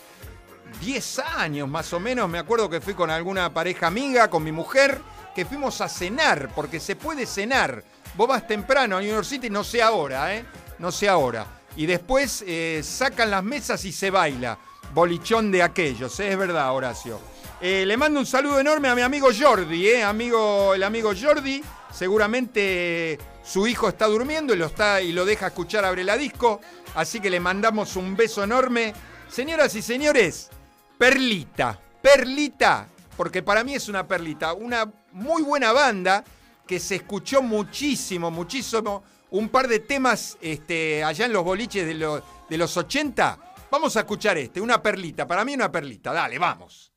10 0.81 1.19
años 1.37 1.69
más 1.69 1.93
o 1.93 2.01
menos. 2.01 2.29
Me 2.29 2.39
acuerdo 2.39 2.71
que 2.71 2.81
fui 2.81 2.95
con 2.95 3.11
alguna 3.11 3.53
pareja 3.53 3.89
amiga, 3.89 4.31
con 4.31 4.43
mi 4.43 4.51
mujer, 4.51 5.01
que 5.35 5.45
fuimos 5.45 5.81
a 5.83 5.89
cenar, 5.89 6.51
porque 6.55 6.81
se 6.81 6.97
puede 6.97 7.27
cenar. 7.27 7.85
Vos 8.15 8.29
vas 8.29 8.47
temprano 8.47 8.97
a 8.97 9.01
New 9.01 9.11
York 9.11 9.27
City, 9.27 9.51
no 9.51 9.63
sé 9.63 9.83
ahora, 9.83 10.35
¿eh? 10.35 10.45
No 10.79 10.91
sé 10.91 11.09
ahora. 11.09 11.47
Y 11.77 11.87
después 11.87 12.45
eh, 12.47 12.81
sacan 12.83 13.31
las 13.31 13.45
mesas 13.45 13.85
y 13.85 13.93
se 13.93 14.11
baila. 14.11 14.59
Bolichón 14.95 15.51
de 15.51 15.63
aquellos, 15.63 16.19
¿eh? 16.21 16.33
es 16.33 16.39
verdad, 16.39 16.75
Horacio. 16.75 17.19
Eh, 17.61 17.85
le 17.87 17.97
mando 17.97 18.21
un 18.21 18.27
saludo 18.27 18.59
enorme 18.59 18.89
a 18.89 18.95
mi 18.95 19.03
amigo 19.03 19.29
Jordi, 19.39 19.87
¿eh? 19.89 20.03
amigo, 20.03 20.75
el 20.75 20.83
amigo 20.83 21.13
Jordi. 21.19 21.63
Seguramente 21.93 23.19
su 23.45 23.67
hijo 23.67 23.89
está 23.89 24.07
durmiendo 24.07 24.55
y 24.55 24.57
lo, 24.57 24.67
está, 24.67 25.01
y 25.01 25.13
lo 25.13 25.25
deja 25.25 25.49
escuchar 25.49 25.85
Abre 25.85 26.05
la 26.05 26.17
Disco. 26.17 26.61
Así 26.95 27.21
que 27.21 27.31
le 27.31 27.41
mandamos 27.41 27.97
un 27.97 28.17
beso 28.17 28.43
enorme. 28.43 28.95
Señoras 29.29 29.75
y 29.75 29.83
señores, 29.83 30.51
Perlita, 30.99 31.79
Perlita, 32.01 32.87
porque 33.17 33.43
para 33.43 33.65
mí 33.65 33.75
es 33.75 33.89
una 33.89 34.07
perlita, 34.07 34.53
una 34.53 34.91
muy 35.13 35.43
buena 35.43 35.73
banda 35.73 36.25
que 36.67 36.79
se 36.79 36.97
escuchó 36.97 37.43
muchísimo, 37.43 38.31
muchísimo, 38.31 39.03
un 39.31 39.49
par 39.49 39.69
de 39.69 39.81
temas 39.81 40.37
este, 40.41 41.03
allá 41.03 41.27
en 41.27 41.33
los 41.33 41.45
boliches 41.45 41.87
de, 41.87 42.23
de 42.49 42.59
los 42.59 42.77
80. 42.77 43.39
Vamos 43.71 43.97
a 43.97 44.01
escuchar 44.01 44.37
este, 44.39 44.61
una 44.61 44.83
perlita, 44.83 45.27
para 45.27 45.45
mí 45.45 45.55
una 45.55 45.73
perlita, 45.73 46.13
dale, 46.13 46.39
vamos. 46.39 46.93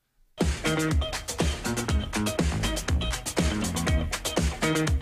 thank 4.65 4.89
you 4.89 4.94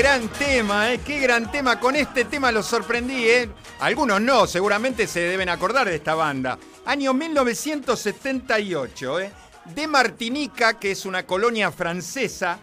gran 0.00 0.28
tema, 0.30 0.94
¿eh? 0.94 1.00
Qué 1.04 1.18
gran 1.18 1.52
tema. 1.52 1.78
Con 1.78 1.94
este 1.94 2.24
tema 2.24 2.50
los 2.50 2.64
sorprendí, 2.64 3.28
¿eh? 3.28 3.50
Algunos 3.80 4.18
no, 4.18 4.46
seguramente 4.46 5.06
se 5.06 5.20
deben 5.20 5.50
acordar 5.50 5.86
de 5.86 5.96
esta 5.96 6.14
banda. 6.14 6.58
Año 6.86 7.12
1978, 7.12 9.20
¿eh? 9.20 9.30
De 9.66 9.86
Martinica, 9.86 10.78
que 10.78 10.92
es 10.92 11.04
una 11.04 11.26
colonia 11.26 11.70
francesa, 11.70 12.58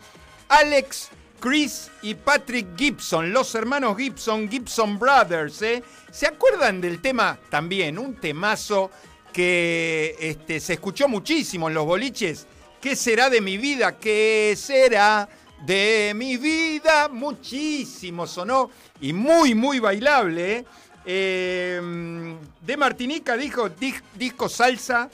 Alex, 0.49 1.09
Chris 1.39 1.91
y 2.01 2.15
Patrick 2.15 2.75
Gibson, 2.75 3.31
los 3.31 3.53
hermanos 3.53 3.95
Gibson, 3.97 4.49
Gibson 4.49 4.97
Brothers, 4.97 5.61
¿eh? 5.61 5.83
¿Se 6.11 6.25
acuerdan 6.25 6.81
del 6.81 7.03
tema 7.03 7.37
también? 7.51 7.99
Un 7.99 8.15
temazo 8.15 8.89
que 9.31 10.15
este, 10.19 10.59
se 10.59 10.73
escuchó 10.73 11.07
muchísimo 11.07 11.67
en 11.67 11.75
los 11.75 11.85
boliches. 11.85 12.47
¿Qué 12.81 12.95
será 12.95 13.29
de 13.29 13.41
mi 13.41 13.59
vida? 13.59 13.99
¿Qué 13.99 14.55
será? 14.57 15.29
De 15.65 16.13
mi 16.15 16.37
vida, 16.37 17.07
muchísimo 17.09 18.27
sonó 18.27 18.69
y 19.01 19.13
muy, 19.13 19.55
muy 19.55 19.79
bailable. 19.79 20.57
¿eh? 20.57 20.65
Em, 21.05 22.37
de 22.61 22.77
Martinica 22.77 23.37
dijo 23.37 23.69
disco 23.69 24.49
salsa, 24.49 25.09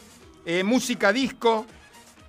eh, 0.46 0.64
música 0.64 1.14
disco. 1.14 1.66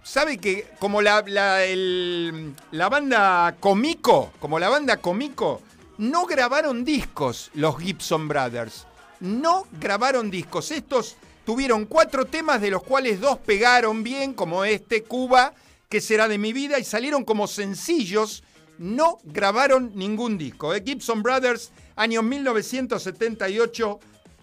¿Sabe 0.02 0.36
que 0.36 0.68
como 0.78 1.00
la, 1.00 1.24
la, 1.26 2.88
banda 2.90 3.56
Comico, 3.58 4.32
como 4.38 4.58
la 4.58 4.68
banda 4.68 4.98
Comico, 4.98 5.62
no 5.96 6.26
grabaron 6.26 6.84
discos 6.84 7.50
los 7.54 7.78
Gibson 7.78 8.28
Brothers? 8.28 8.86
No 9.20 9.66
grabaron 9.80 10.30
discos. 10.30 10.70
Estos 10.70 11.16
tuvieron 11.46 11.86
cuatro 11.86 12.26
temas 12.26 12.60
de 12.60 12.70
los 12.70 12.82
cuales 12.82 13.18
dos 13.18 13.38
pegaron 13.38 14.02
bien, 14.02 14.34
como 14.34 14.66
este 14.66 15.04
Cuba 15.04 15.54
¿Qué 15.94 16.00
será 16.00 16.26
de 16.26 16.38
mi 16.38 16.52
vida? 16.52 16.80
Y 16.80 16.82
salieron 16.82 17.24
como 17.24 17.46
sencillos, 17.46 18.42
no 18.78 19.18
grabaron 19.22 19.92
ningún 19.94 20.36
disco. 20.36 20.74
¿eh? 20.74 20.82
Gibson 20.84 21.22
Brothers, 21.22 21.70
año 21.94 22.20
1978, 22.20 24.00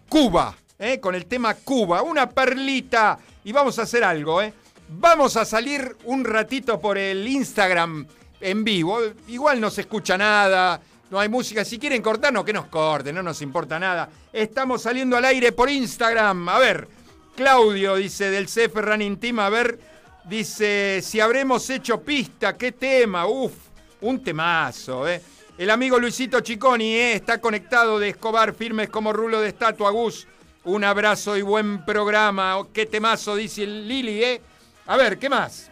Cuba, 0.07 0.55
¿eh? 0.79 1.01
con 1.01 1.13
el 1.13 1.25
tema 1.25 1.55
Cuba, 1.55 2.03
una 2.03 2.29
perlita. 2.29 3.19
Y 3.43 3.51
vamos 3.51 3.77
a 3.79 3.81
hacer 3.81 4.01
algo, 4.01 4.41
¿eh? 4.41 4.53
Vamos 4.87 5.35
a 5.35 5.43
salir 5.43 5.97
un 6.05 6.23
ratito 6.23 6.79
por 6.79 6.97
el 6.97 7.27
Instagram 7.27 8.07
en 8.39 8.63
vivo. 8.63 9.01
Igual 9.27 9.59
no 9.59 9.69
se 9.69 9.81
escucha 9.81 10.17
nada, 10.17 10.79
no 11.09 11.19
hay 11.19 11.27
música. 11.27 11.65
Si 11.65 11.77
quieren 11.77 12.01
cortarnos, 12.01 12.45
que 12.45 12.53
nos 12.53 12.67
corten, 12.67 13.13
no 13.13 13.23
nos 13.23 13.41
importa 13.41 13.77
nada. 13.77 14.07
Estamos 14.31 14.83
saliendo 14.83 15.17
al 15.17 15.25
aire 15.25 15.51
por 15.51 15.69
Instagram. 15.69 16.47
A 16.47 16.59
ver, 16.59 16.87
Claudio 17.35 17.95
dice 17.95 18.29
del 18.29 18.45
CF 18.45 18.73
Running 18.73 19.17
Team, 19.17 19.39
a 19.39 19.49
ver, 19.49 19.90
dice, 20.23 21.01
si 21.01 21.19
habremos 21.19 21.69
hecho 21.69 22.01
pista, 22.01 22.57
qué 22.57 22.71
tema, 22.71 23.25
uf, 23.25 23.53
un 24.01 24.23
temazo, 24.23 25.07
¿eh? 25.07 25.21
El 25.57 25.69
amigo 25.69 25.99
Luisito 25.99 26.39
Chiconi 26.39 26.95
¿eh? 26.95 27.13
está 27.13 27.39
conectado 27.39 27.99
de 27.99 28.09
Escobar, 28.09 28.53
firmes 28.53 28.89
como 28.89 29.13
rulo 29.13 29.41
de 29.41 29.49
estatua, 29.49 29.91
Gus. 29.91 30.27
Un 30.63 30.83
abrazo 30.83 31.37
y 31.37 31.41
buen 31.41 31.85
programa. 31.85 32.57
Qué 32.73 32.85
temazo, 32.85 33.35
dice 33.35 33.67
Lili, 33.67 34.23
¿eh? 34.23 34.41
A 34.87 34.97
ver, 34.97 35.19
¿qué 35.19 35.29
más? 35.29 35.69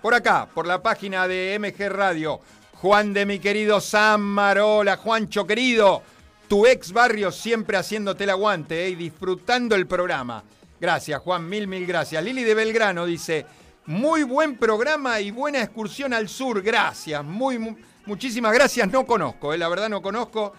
Por 0.00 0.14
acá, 0.14 0.46
por 0.52 0.66
la 0.66 0.82
página 0.82 1.26
de 1.26 1.58
MG 1.58 1.88
Radio. 1.88 2.40
Juan 2.74 3.12
de 3.12 3.26
mi 3.26 3.38
querido 3.38 3.80
San 3.80 4.20
Marola, 4.20 4.96
Juancho 4.96 5.46
querido, 5.46 6.02
tu 6.48 6.66
ex 6.66 6.92
barrio 6.92 7.32
siempre 7.32 7.76
haciéndote 7.76 8.24
el 8.24 8.30
aguante 8.30 8.86
¿eh? 8.86 8.90
y 8.90 8.94
disfrutando 8.94 9.74
el 9.74 9.86
programa. 9.86 10.42
Gracias, 10.82 11.22
Juan, 11.22 11.48
mil, 11.48 11.68
mil 11.68 11.86
gracias. 11.86 12.24
Lili 12.24 12.42
de 12.42 12.56
Belgrano 12.56 13.06
dice, 13.06 13.46
muy 13.86 14.24
buen 14.24 14.56
programa 14.56 15.20
y 15.20 15.30
buena 15.30 15.62
excursión 15.62 16.12
al 16.12 16.28
sur, 16.28 16.60
gracias, 16.60 17.22
muy, 17.22 17.76
muchísimas 18.04 18.52
gracias, 18.52 18.90
no 18.90 19.06
conozco, 19.06 19.54
¿eh? 19.54 19.58
la 19.58 19.68
verdad 19.68 19.88
no 19.88 20.02
conozco. 20.02 20.52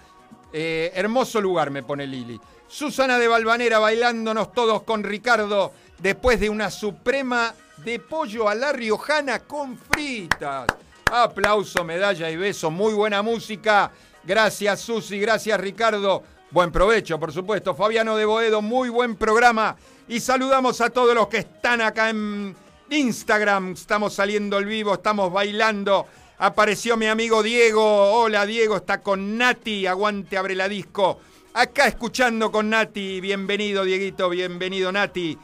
Eh, 0.54 0.94
hermoso 0.96 1.42
lugar, 1.42 1.72
me 1.72 1.84
pone 1.84 2.08
Lili. 2.08 2.40
Susana 2.70 3.20
de 3.20 3.28
Balvanera 3.28 3.80
bailándonos 3.80 4.54
todos 4.54 4.84
con 4.84 5.04
Ricardo 5.04 5.74
después 6.00 6.40
de 6.40 6.50
una 6.50 6.72
suprema 6.72 7.54
de 7.84 8.00
pollo 8.00 8.48
a 8.48 8.56
la 8.56 8.72
riojana 8.72 9.40
con 9.40 9.78
fritas. 9.78 10.68
Aplauso, 11.12 11.84
medalla 11.84 12.30
y 12.30 12.38
beso, 12.38 12.72
muy 12.72 12.94
buena 12.94 13.22
música. 13.22 13.92
Gracias 14.24 14.80
Susi, 14.80 15.20
gracias 15.20 15.60
Ricardo. 15.60 16.24
Buen 16.50 16.72
provecho, 16.72 17.20
por 17.20 17.34
supuesto. 17.34 17.76
Fabiano 17.76 18.16
de 18.16 18.24
Boedo, 18.24 18.62
muy 18.62 18.88
buen 18.88 19.18
programa. 19.18 19.76
Y 20.08 20.20
saludamos 20.20 20.82
a 20.82 20.90
todos 20.90 21.16
los 21.16 21.28
que 21.30 21.38
están 21.38 21.80
acá 21.80 22.10
en 22.10 22.54
Instagram. 22.90 23.72
Estamos 23.72 24.14
saliendo 24.14 24.58
al 24.58 24.66
vivo, 24.66 24.96
estamos 24.96 25.32
bailando. 25.32 26.06
Apareció 26.40 26.98
mi 26.98 27.08
amigo 27.08 27.42
Diego. 27.42 28.12
Hola 28.12 28.46
Diego, 28.46 28.76
está 28.76 29.02
con 29.02 29.38
Nati. 29.38 29.88
Aguante, 29.88 30.38
abre 30.38 30.56
la 30.56 30.68
disco. 30.68 31.22
Acá 31.54 31.88
escuchando 31.88 32.52
con 32.52 32.70
Nati. 32.70 33.22
Bienvenido 33.22 33.86
Dieguito, 33.86 34.30
bienvenido 34.30 34.92
Nati. 34.92 35.38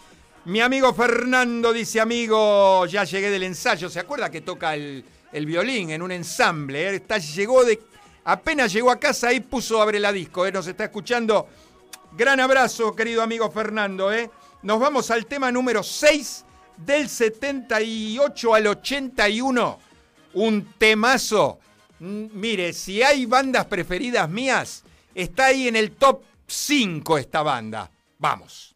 Mi 0.45 0.59
amigo 0.59 0.93
Fernando 0.93 1.71
dice, 1.71 2.01
amigo, 2.01 2.85
ya 2.85 3.05
llegué 3.05 3.29
del 3.29 3.43
ensayo. 3.43 3.89
¿Se 3.89 3.99
acuerda 4.01 4.29
que 4.29 4.41
toca 4.41 4.75
el, 4.75 5.05
violín 5.31 5.91
en 5.91 6.01
un 6.01 6.11
ensamble? 6.11 6.95
Está, 6.95 7.17
llegó 7.17 7.63
de, 7.63 7.79
apenas 8.25 8.73
llegó 8.73 8.91
a 8.91 8.99
casa 8.99 9.31
y 9.31 9.39
puso 9.39 9.81
abre 9.81 10.01
la 10.01 10.11
disco. 10.11 10.45
¿eh? 10.45 10.51
Nos 10.51 10.67
está 10.67 10.83
escuchando. 10.83 11.47
Gran 12.17 12.41
abrazo, 12.41 12.93
querido 12.93 13.21
amigo 13.21 13.49
Fernando. 13.51 14.11
¿eh? 14.11 14.29
Nos 14.61 14.79
vamos 14.79 15.09
al 15.09 15.25
tema 15.25 15.51
número 15.53 15.83
6 15.83 16.43
del 16.77 17.07
78 17.07 18.53
al 18.53 18.67
81. 18.67 19.79
Un 20.33 20.73
temazo. 20.77 21.59
Mm, 21.99 22.25
mire, 22.33 22.73
si 22.73 23.01
hay 23.01 23.25
bandas 23.25 23.65
preferidas 23.67 24.29
mías, 24.29 24.83
está 25.15 25.45
ahí 25.47 25.69
en 25.69 25.77
el 25.77 25.91
top 25.91 26.23
5 26.45 27.17
esta 27.17 27.41
banda. 27.41 27.89
Vamos. 28.17 28.68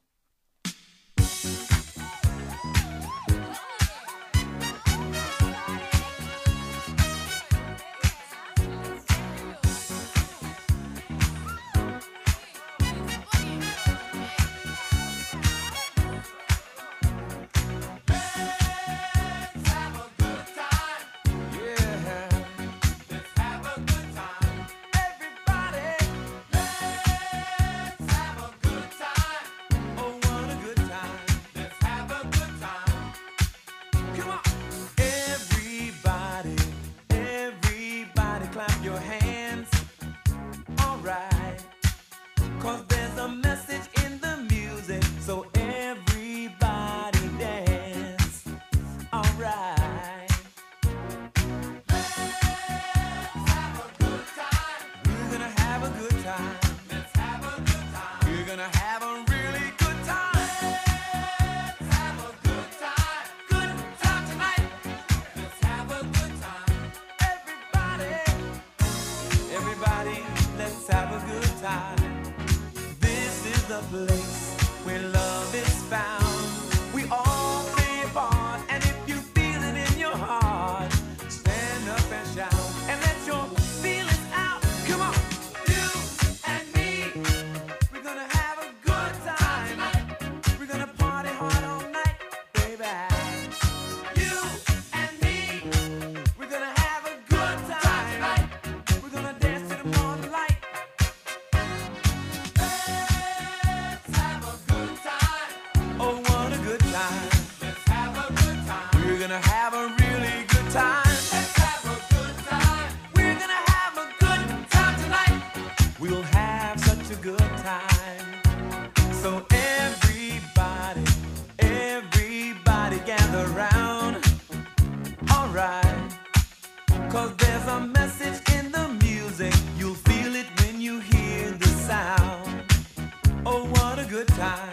time. 134.43 134.72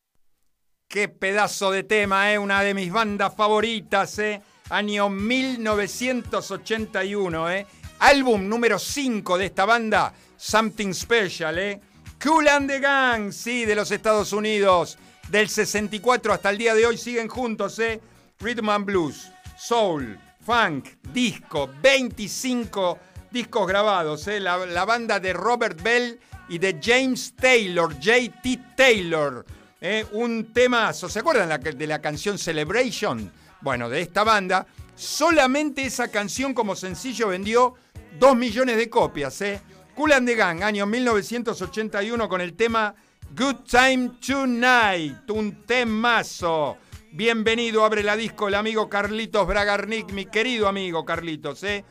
Qué 0.91 1.07
pedazo 1.07 1.71
de 1.71 1.83
tema, 1.83 2.33
¿eh? 2.33 2.37
Una 2.37 2.61
de 2.63 2.73
mis 2.73 2.91
bandas 2.91 3.33
favoritas, 3.33 4.19
¿eh? 4.19 4.41
Año 4.69 5.09
1981, 5.09 7.49
¿eh? 7.49 7.65
Álbum 7.99 8.49
número 8.49 8.77
5 8.77 9.37
de 9.37 9.45
esta 9.45 9.63
banda, 9.63 10.13
Something 10.35 10.91
Special, 10.91 11.57
¿eh? 11.59 11.79
Cool 12.21 12.49
and 12.49 12.69
the 12.69 12.81
Gang, 12.81 13.31
sí, 13.31 13.63
de 13.63 13.73
los 13.73 13.89
Estados 13.89 14.33
Unidos. 14.33 14.97
Del 15.29 15.47
64 15.47 16.33
hasta 16.33 16.49
el 16.49 16.57
día 16.57 16.75
de 16.75 16.85
hoy 16.85 16.97
siguen 16.97 17.29
juntos, 17.29 17.79
¿eh? 17.79 18.01
Rhythm 18.41 18.67
and 18.67 18.85
Blues, 18.85 19.31
Soul, 19.57 20.19
Funk, 20.45 20.89
Disco, 21.13 21.69
25 21.81 22.99
discos 23.31 23.65
grabados, 23.65 24.27
¿eh? 24.27 24.41
La, 24.41 24.57
la 24.65 24.83
banda 24.83 25.21
de 25.21 25.31
Robert 25.31 25.81
Bell 25.81 26.19
y 26.49 26.57
de 26.57 26.77
James 26.83 27.33
Taylor, 27.37 27.97
JT 27.97 28.75
Taylor. 28.75 29.45
¿Eh? 29.81 30.05
un 30.13 30.53
temazo. 30.53 31.09
¿Se 31.09 31.19
acuerdan 31.19 31.59
de 31.59 31.87
la 31.87 31.99
canción 31.99 32.37
Celebration? 32.37 33.31
Bueno, 33.59 33.89
de 33.89 34.01
esta 34.01 34.23
banda. 34.23 34.65
Solamente 34.95 35.83
esa 35.83 36.09
canción 36.09 36.53
como 36.53 36.75
sencillo 36.75 37.29
vendió 37.29 37.73
2 38.19 38.35
millones 38.37 38.77
de 38.77 38.89
copias. 38.89 39.41
¿eh? 39.41 39.61
Cool 39.95 40.13
and 40.13 40.27
the 40.27 40.35
Gang, 40.35 40.63
año 40.63 40.85
1981, 40.85 42.29
con 42.29 42.39
el 42.39 42.53
tema 42.53 42.93
Good 43.35 43.67
Time 43.69 44.11
Tonight. 44.25 45.29
Un 45.31 45.65
temazo. 45.65 46.77
Bienvenido, 47.11 47.83
abre 47.83 48.03
la 48.03 48.15
disco 48.15 48.47
el 48.47 48.55
amigo 48.55 48.87
Carlitos 48.87 49.45
Bragarnik, 49.45 50.11
mi 50.11 50.27
querido 50.27 50.67
amigo 50.67 51.03
Carlitos. 51.03 51.63
¿eh? 51.63 51.83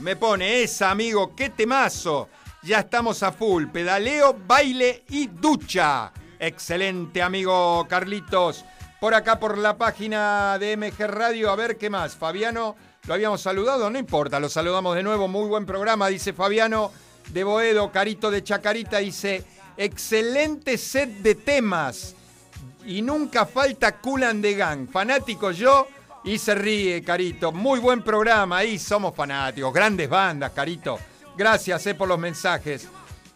Me 0.00 0.16
pone 0.16 0.62
esa, 0.62 0.90
amigo, 0.90 1.34
qué 1.34 1.50
temazo. 1.50 2.28
Ya 2.62 2.80
estamos 2.80 3.22
a 3.22 3.32
full. 3.32 3.66
Pedaleo, 3.66 4.36
baile 4.46 5.04
y 5.08 5.28
ducha. 5.28 6.12
Excelente, 6.40 7.20
amigo 7.20 7.86
Carlitos. 7.86 8.64
Por 8.98 9.12
acá, 9.12 9.38
por 9.38 9.58
la 9.58 9.76
página 9.76 10.56
de 10.58 10.74
MG 10.74 11.06
Radio, 11.06 11.50
a 11.50 11.56
ver 11.56 11.76
qué 11.76 11.90
más. 11.90 12.16
Fabiano, 12.16 12.76
lo 13.06 13.12
habíamos 13.12 13.42
saludado, 13.42 13.90
no 13.90 13.98
importa, 13.98 14.40
lo 14.40 14.48
saludamos 14.48 14.96
de 14.96 15.02
nuevo. 15.02 15.28
Muy 15.28 15.46
buen 15.48 15.66
programa, 15.66 16.08
dice 16.08 16.32
Fabiano 16.32 16.92
de 17.28 17.44
Boedo. 17.44 17.92
Carito 17.92 18.30
de 18.30 18.42
Chacarita 18.42 18.98
dice: 18.98 19.44
excelente 19.76 20.78
set 20.78 21.10
de 21.18 21.34
temas. 21.34 22.16
Y 22.86 23.02
nunca 23.02 23.44
falta 23.44 23.98
Culan 24.00 24.40
de 24.40 24.54
Gang. 24.54 24.88
Fanático 24.90 25.50
yo. 25.50 25.88
Y 26.24 26.38
se 26.38 26.54
ríe, 26.54 27.02
Carito. 27.02 27.52
Muy 27.52 27.80
buen 27.80 28.02
programa. 28.02 28.58
Ahí 28.58 28.78
somos 28.78 29.14
fanáticos. 29.14 29.74
Grandes 29.74 30.08
bandas, 30.08 30.52
Carito. 30.52 30.98
Gracias 31.36 31.86
eh, 31.86 31.94
por 31.94 32.08
los 32.08 32.18
mensajes. 32.18 32.88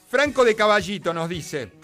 Franco 0.09 0.43
de 0.43 0.55
Caballito 0.55 1.13
nos 1.13 1.29
dice. 1.29 1.84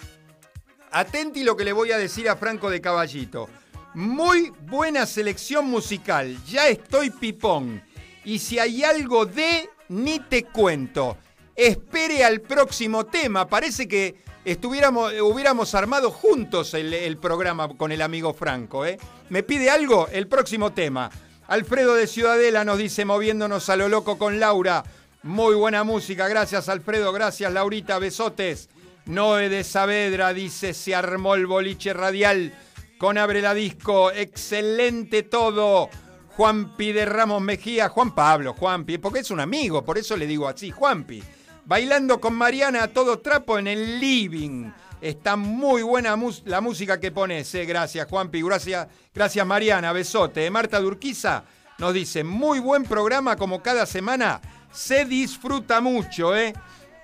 Atenti 0.92 1.44
lo 1.44 1.56
que 1.56 1.64
le 1.64 1.72
voy 1.72 1.92
a 1.92 1.98
decir 1.98 2.28
a 2.28 2.36
Franco 2.36 2.68
de 2.68 2.80
Caballito. 2.80 3.48
Muy 3.94 4.52
buena 4.62 5.06
selección 5.06 5.66
musical, 5.66 6.36
ya 6.46 6.68
estoy 6.68 7.10
pipón. 7.10 7.82
Y 8.24 8.38
si 8.38 8.58
hay 8.58 8.82
algo 8.82 9.26
de, 9.26 9.70
ni 9.88 10.18
te 10.20 10.44
cuento. 10.44 11.16
Espere 11.54 12.24
al 12.24 12.40
próximo 12.40 13.06
tema. 13.06 13.48
Parece 13.48 13.86
que 13.86 14.16
estuviéramos, 14.44 15.12
hubiéramos 15.20 15.74
armado 15.74 16.10
juntos 16.10 16.74
el, 16.74 17.16
programa 17.18 17.68
con 17.68 17.92
el 17.92 18.02
amigo 18.02 18.34
Franco. 18.34 18.84
¿eh? 18.84 18.98
¿Me 19.28 19.42
pide 19.42 19.70
algo? 19.70 20.08
El 20.08 20.26
próximo 20.26 20.72
tema. 20.72 21.10
Alfredo 21.48 21.94
de 21.94 22.06
Ciudadela 22.06 22.64
nos 22.64 22.78
dice, 22.78 23.04
moviéndonos 23.04 23.68
a 23.68 23.76
lo 23.76 23.88
loco 23.88 24.18
con 24.18 24.38
Laura. 24.38 24.84
Muy 25.22 25.54
buena 25.54 25.84
música, 25.84 26.28
gracias 26.28 26.70
Alfredo, 26.70 27.12
gracias 27.12 27.52
Laurita, 27.52 27.98
besotes. 27.98 28.70
Noé 29.10 29.48
de 29.48 29.64
Saavedra 29.64 30.32
dice, 30.32 30.72
se 30.72 30.94
armó 30.94 31.34
el 31.34 31.48
boliche 31.48 31.92
radial 31.92 32.54
con 32.96 33.18
Abre 33.18 33.42
la 33.42 33.54
Disco, 33.54 34.12
excelente 34.12 35.24
todo. 35.24 35.90
Juanpi 36.28 36.92
de 36.92 37.06
Ramos 37.06 37.42
Mejía, 37.42 37.88
Juan 37.88 38.14
Pablo, 38.14 38.54
Juanpi, 38.54 38.98
porque 38.98 39.18
es 39.18 39.32
un 39.32 39.40
amigo, 39.40 39.84
por 39.84 39.98
eso 39.98 40.16
le 40.16 40.28
digo 40.28 40.46
así, 40.46 40.70
Juanpi. 40.70 41.20
Bailando 41.64 42.20
con 42.20 42.34
Mariana 42.34 42.84
a 42.84 42.88
todo 42.88 43.18
trapo 43.18 43.58
en 43.58 43.66
el 43.66 43.98
living. 43.98 44.70
Está 45.00 45.34
muy 45.34 45.82
buena 45.82 46.16
la 46.44 46.60
música 46.60 47.00
que 47.00 47.10
pones, 47.10 47.52
eh. 47.56 47.64
gracias 47.64 48.06
Juanpi, 48.08 48.42
gracias, 48.42 48.86
gracias 49.12 49.44
Mariana, 49.44 49.92
besote. 49.92 50.48
Marta 50.52 50.78
Durquiza 50.78 51.42
nos 51.78 51.92
dice, 51.92 52.22
muy 52.22 52.60
buen 52.60 52.84
programa 52.84 53.34
como 53.34 53.60
cada 53.60 53.86
semana, 53.86 54.40
se 54.70 55.04
disfruta 55.04 55.80
mucho, 55.80 56.36
¿eh? 56.36 56.54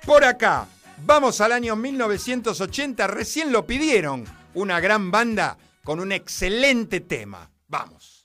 Por 0.07 0.25
acá, 0.25 0.69
Vamos 1.05 1.41
al 1.41 1.53
año 1.53 1.77
1980, 1.77 3.07
recién 3.07 3.53
lo 3.53 3.67
pidieron, 3.67 4.25
una 4.55 4.81
gran 4.81 5.11
banda 5.11 5.59
con 5.85 6.01
un 6.01 6.11
excelente 6.11 7.01
tema. 7.01 7.51
Vamos. 7.69 8.16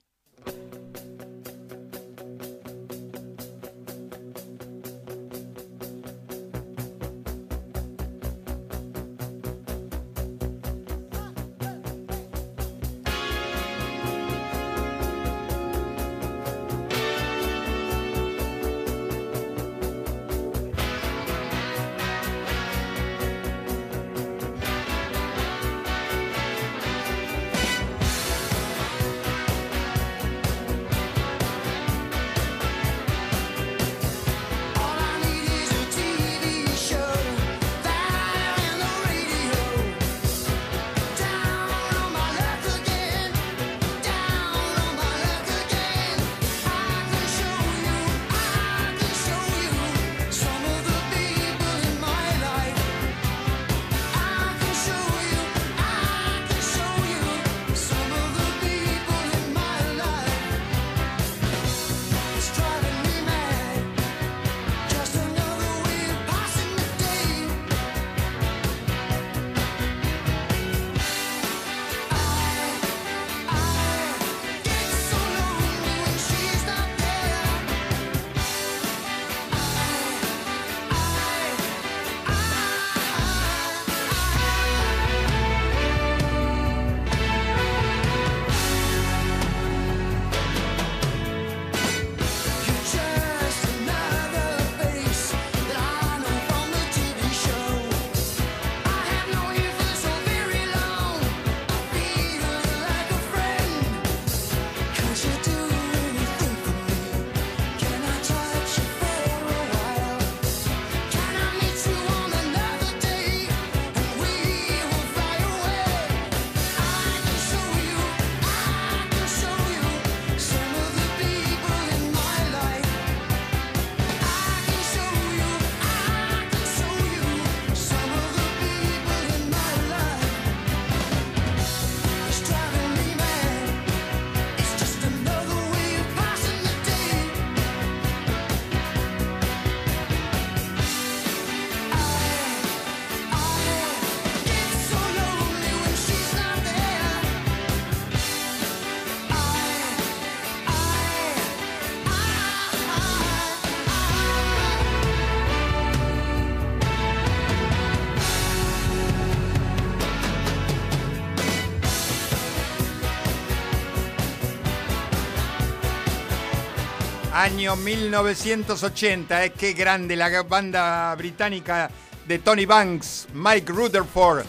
Año 167.42 167.76
1980, 167.76 169.46
es 169.46 169.52
que 169.54 169.74
grande 169.74 170.16
la 170.16 170.44
banda 170.44 171.16
británica 171.16 171.90
de 172.28 172.38
Tony 172.38 172.68
Banks, 172.68 173.30
Mike 173.34 173.72
Rutherford, 173.72 174.46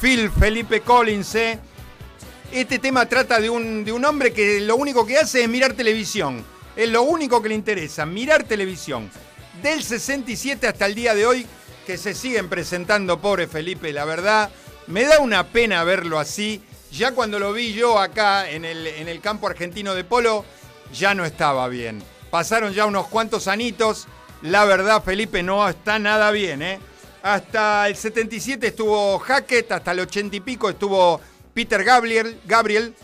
Phil 0.00 0.28
Felipe 0.28 0.80
Collins. 0.80 1.36
¿eh? 1.36 1.60
Este 2.50 2.80
tema 2.80 3.06
trata 3.06 3.38
de 3.38 3.48
un, 3.48 3.84
de 3.84 3.92
un 3.92 4.04
hombre 4.04 4.32
que 4.32 4.60
lo 4.60 4.74
único 4.74 5.06
que 5.06 5.18
hace 5.18 5.44
es 5.44 5.48
mirar 5.48 5.74
televisión. 5.74 6.44
Es 6.74 6.88
lo 6.88 7.02
único 7.02 7.40
que 7.40 7.48
le 7.48 7.54
interesa, 7.54 8.06
mirar 8.06 8.42
televisión. 8.42 9.08
Del 9.62 9.80
67 9.80 10.66
hasta 10.66 10.86
el 10.86 10.96
día 10.96 11.14
de 11.14 11.24
hoy, 11.24 11.46
que 11.86 11.96
se 11.96 12.12
siguen 12.12 12.48
presentando, 12.48 13.20
pobre 13.20 13.46
Felipe, 13.46 13.92
la 13.92 14.04
verdad, 14.04 14.50
me 14.88 15.04
da 15.04 15.20
una 15.20 15.46
pena 15.46 15.84
verlo 15.84 16.18
así. 16.18 16.60
Ya 16.90 17.12
cuando 17.12 17.38
lo 17.38 17.52
vi 17.52 17.72
yo 17.72 18.00
acá 18.00 18.50
en 18.50 18.64
el, 18.64 18.88
en 18.88 19.06
el 19.06 19.20
campo 19.20 19.46
argentino 19.46 19.94
de 19.94 20.02
polo, 20.02 20.44
ya 20.92 21.14
no 21.14 21.24
estaba 21.24 21.68
bien. 21.68 22.02
Pasaron 22.32 22.72
ya 22.72 22.86
unos 22.86 23.08
cuantos 23.08 23.46
anitos. 23.46 24.08
La 24.40 24.64
verdad, 24.64 25.04
Felipe, 25.04 25.42
no 25.42 25.68
está 25.68 25.98
nada 25.98 26.30
bien, 26.30 26.62
¿eh? 26.62 26.80
Hasta 27.22 27.86
el 27.86 27.94
77 27.94 28.68
estuvo 28.68 29.18
Hackett, 29.18 29.70
hasta 29.70 29.92
el 29.92 30.00
80 30.00 30.36
y 30.36 30.40
pico 30.40 30.70
estuvo 30.70 31.20
Peter 31.52 31.84
Gabriel, 31.84 32.40
Gabriel. 32.46 32.94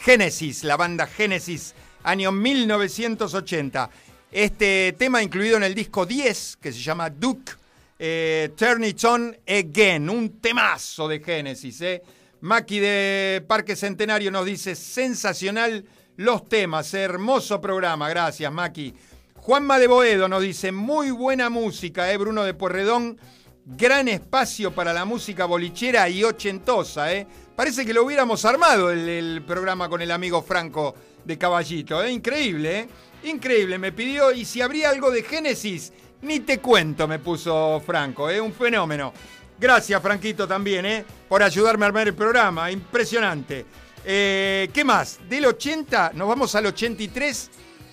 Genesis, 0.00 0.64
la 0.64 0.78
banda 0.78 1.06
Genesis, 1.06 1.74
año 2.04 2.32
1980. 2.32 3.90
Este 4.30 4.94
tema 4.98 5.22
incluido 5.22 5.58
en 5.58 5.64
el 5.64 5.74
disco 5.74 6.06
10, 6.06 6.56
que 6.56 6.72
se 6.72 6.80
llama 6.80 7.10
Duke, 7.10 7.52
eh, 7.98 8.54
Turn 8.56 8.82
It 8.82 9.04
On 9.04 9.36
Again, 9.46 10.08
un 10.08 10.40
temazo 10.40 11.06
de 11.06 11.20
Genesis. 11.20 11.82
Eh. 11.82 12.02
Maki 12.40 12.78
de 12.80 13.44
Parque 13.46 13.76
Centenario 13.76 14.30
nos 14.30 14.46
dice, 14.46 14.74
sensacional 14.74 15.84
los 16.16 16.48
temas, 16.48 16.92
hermoso 16.94 17.60
programa, 17.60 18.08
gracias 18.08 18.52
Maki. 18.52 18.94
Juanma 19.34 19.78
de 19.78 19.86
Boedo 19.88 20.28
nos 20.28 20.42
dice, 20.42 20.70
muy 20.70 21.10
buena 21.10 21.50
música, 21.50 22.12
¿eh? 22.12 22.16
Bruno 22.16 22.44
de 22.44 22.54
Porredón, 22.54 23.18
gran 23.64 24.06
espacio 24.08 24.72
para 24.72 24.92
la 24.92 25.04
música 25.04 25.46
bolichera 25.46 26.08
y 26.08 26.22
ochentosa, 26.22 27.12
¿eh? 27.12 27.26
Parece 27.56 27.84
que 27.84 27.94
lo 27.94 28.04
hubiéramos 28.04 28.44
armado 28.44 28.90
el, 28.90 29.42
programa 29.46 29.88
con 29.88 30.00
el 30.00 30.10
amigo 30.10 30.42
Franco 30.42 30.94
de 31.24 31.38
Caballito, 31.38 32.02
¿eh? 32.02 32.12
Increíble, 32.12 32.80
¿eh? 32.80 32.88
Increíble, 33.24 33.78
me 33.78 33.92
pidió, 33.92 34.32
y 34.32 34.44
si 34.44 34.60
habría 34.60 34.90
algo 34.90 35.10
de 35.10 35.22
Génesis, 35.22 35.92
ni 36.22 36.40
te 36.40 36.58
cuento, 36.58 37.08
me 37.08 37.18
puso 37.18 37.82
Franco, 37.84 38.30
¿eh? 38.30 38.40
Un 38.40 38.52
fenómeno. 38.52 39.12
Gracias, 39.58 40.00
Franquito, 40.02 40.46
también, 40.46 40.86
¿eh? 40.86 41.04
Por 41.28 41.42
ayudarme 41.42 41.84
a 41.84 41.88
armar 41.88 42.06
el 42.06 42.14
programa, 42.14 42.70
impresionante. 42.70 43.64
Eh, 44.04 44.68
¿Qué 44.72 44.84
más? 44.84 45.20
Del 45.28 45.46
80 45.46 46.12
nos 46.14 46.28
vamos 46.28 46.54
al 46.54 46.66
83. 46.66 47.50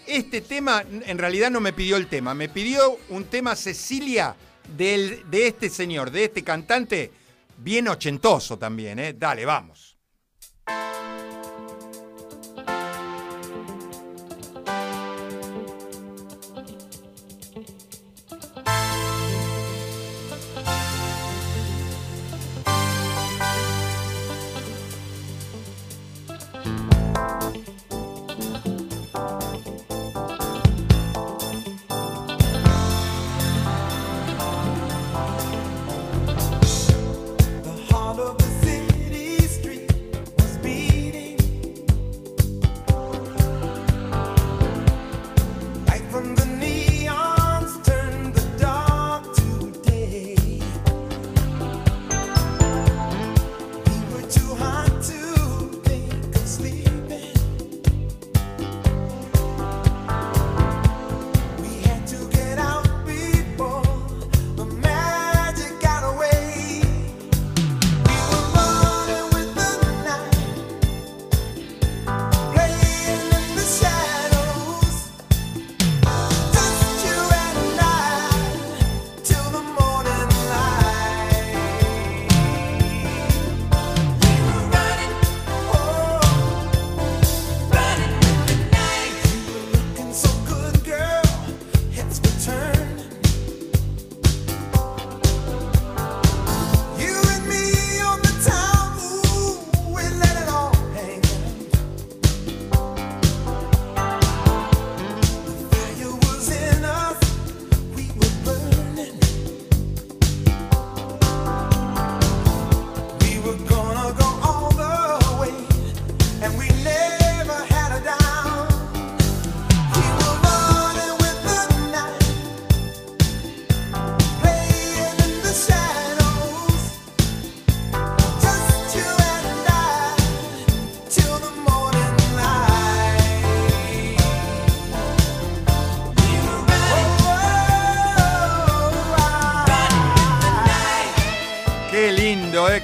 Este 0.08 0.42
tema 0.42 0.84
en 0.90 1.18
realidad 1.18 1.52
no 1.52 1.60
me 1.60 1.74
pidió 1.74 1.96
el 1.96 2.08
tema, 2.08 2.34
me 2.34 2.50
pidió 2.50 2.98
un 3.10 3.26
tema 3.26 3.56
Cecilia 3.56 4.36
de 4.76 5.24
este 5.32 5.70
señor, 5.70 6.10
de 6.10 6.26
este 6.26 6.44
cantante, 6.44 7.12
bien 7.58 7.88
ochentoso 7.88 8.58
también, 8.58 8.98
¿eh? 8.98 9.14
Dale, 9.14 9.46
vamos. 9.46 9.98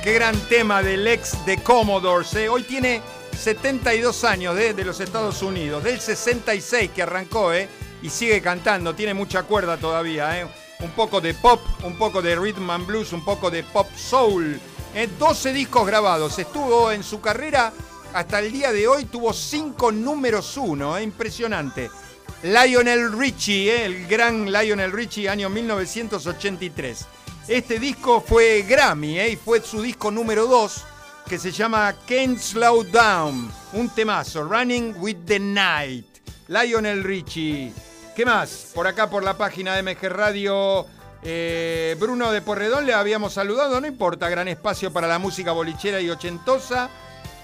Qué 0.01 0.13
gran 0.13 0.35
tema 0.47 0.81
del 0.81 1.07
ex 1.07 1.45
de 1.45 1.61
Commodores. 1.61 2.33
Eh. 2.35 2.49
Hoy 2.49 2.63
tiene 2.63 3.01
72 3.37 4.23
años 4.23 4.55
de, 4.55 4.73
los 4.83 4.99
Estados 4.99 5.41
Unidos, 5.41 5.83
del 5.83 5.99
66 5.99 6.91
que 6.91 7.03
arrancó 7.03 7.53
eh, 7.53 7.69
y 8.01 8.09
sigue 8.09 8.41
cantando, 8.41 8.95
tiene 8.95 9.13
mucha 9.13 9.43
cuerda 9.43 9.77
todavía. 9.77 10.41
Eh. 10.41 10.47
Un 10.79 10.91
poco 10.91 11.21
de 11.21 11.33
pop, 11.33 11.61
un 11.83 11.97
poco 11.97 12.21
de 12.21 12.35
rhythm 12.35 12.69
and 12.69 12.85
blues, 12.85 13.13
un 13.13 13.23
poco 13.23 13.49
de 13.49 13.63
pop 13.63 13.87
soul. 13.95 14.59
12 15.19 15.53
discos 15.53 15.85
grabados. 15.85 16.39
Estuvo 16.39 16.91
en 16.91 17.03
su 17.03 17.19
carrera 17.19 17.71
hasta 18.13 18.39
el 18.39 18.51
día 18.51 18.71
de 18.71 18.87
hoy, 18.87 19.05
tuvo 19.05 19.33
5 19.33 19.91
números 19.91 20.57
1, 20.57 20.99
impresionante. 21.01 21.89
Lionel 22.43 23.17
Richie, 23.17 23.85
el 23.85 24.07
gran 24.07 24.51
Lionel 24.51 24.91
Richie, 24.91 25.29
año 25.29 25.49
1983. 25.49 27.05
Este 27.47 27.77
disco 27.77 28.21
fue 28.21 28.63
Grammy 28.67 29.19
¿eh? 29.19 29.29
y 29.29 29.35
fue 29.35 29.61
su 29.61 29.79
disco 29.79 30.09
número 30.09 30.47
2 30.47 30.83
que 31.29 31.37
se 31.37 31.51
llama 31.51 31.93
Can't 32.07 32.39
Slow 32.39 32.83
Down, 32.85 33.51
un 33.73 33.89
temazo, 33.89 34.43
Running 34.43 34.95
with 34.97 35.17
the 35.25 35.39
Night, 35.39 36.05
Lionel 36.47 37.03
Richie. 37.03 37.71
¿Qué 38.15 38.25
más? 38.25 38.71
Por 38.73 38.87
acá, 38.87 39.11
por 39.11 39.23
la 39.23 39.37
página 39.37 39.75
de 39.75 39.83
MG 39.83 40.09
Radio, 40.09 40.87
eh, 41.21 41.95
Bruno 41.99 42.31
de 42.31 42.41
Porredón 42.41 42.87
le 42.87 42.95
habíamos 42.95 43.33
saludado, 43.33 43.79
no 43.79 43.85
importa, 43.85 44.27
gran 44.27 44.47
espacio 44.47 44.91
para 44.91 45.07
la 45.07 45.19
música 45.19 45.51
bolichera 45.51 46.01
y 46.01 46.09
ochentosa. 46.09 46.89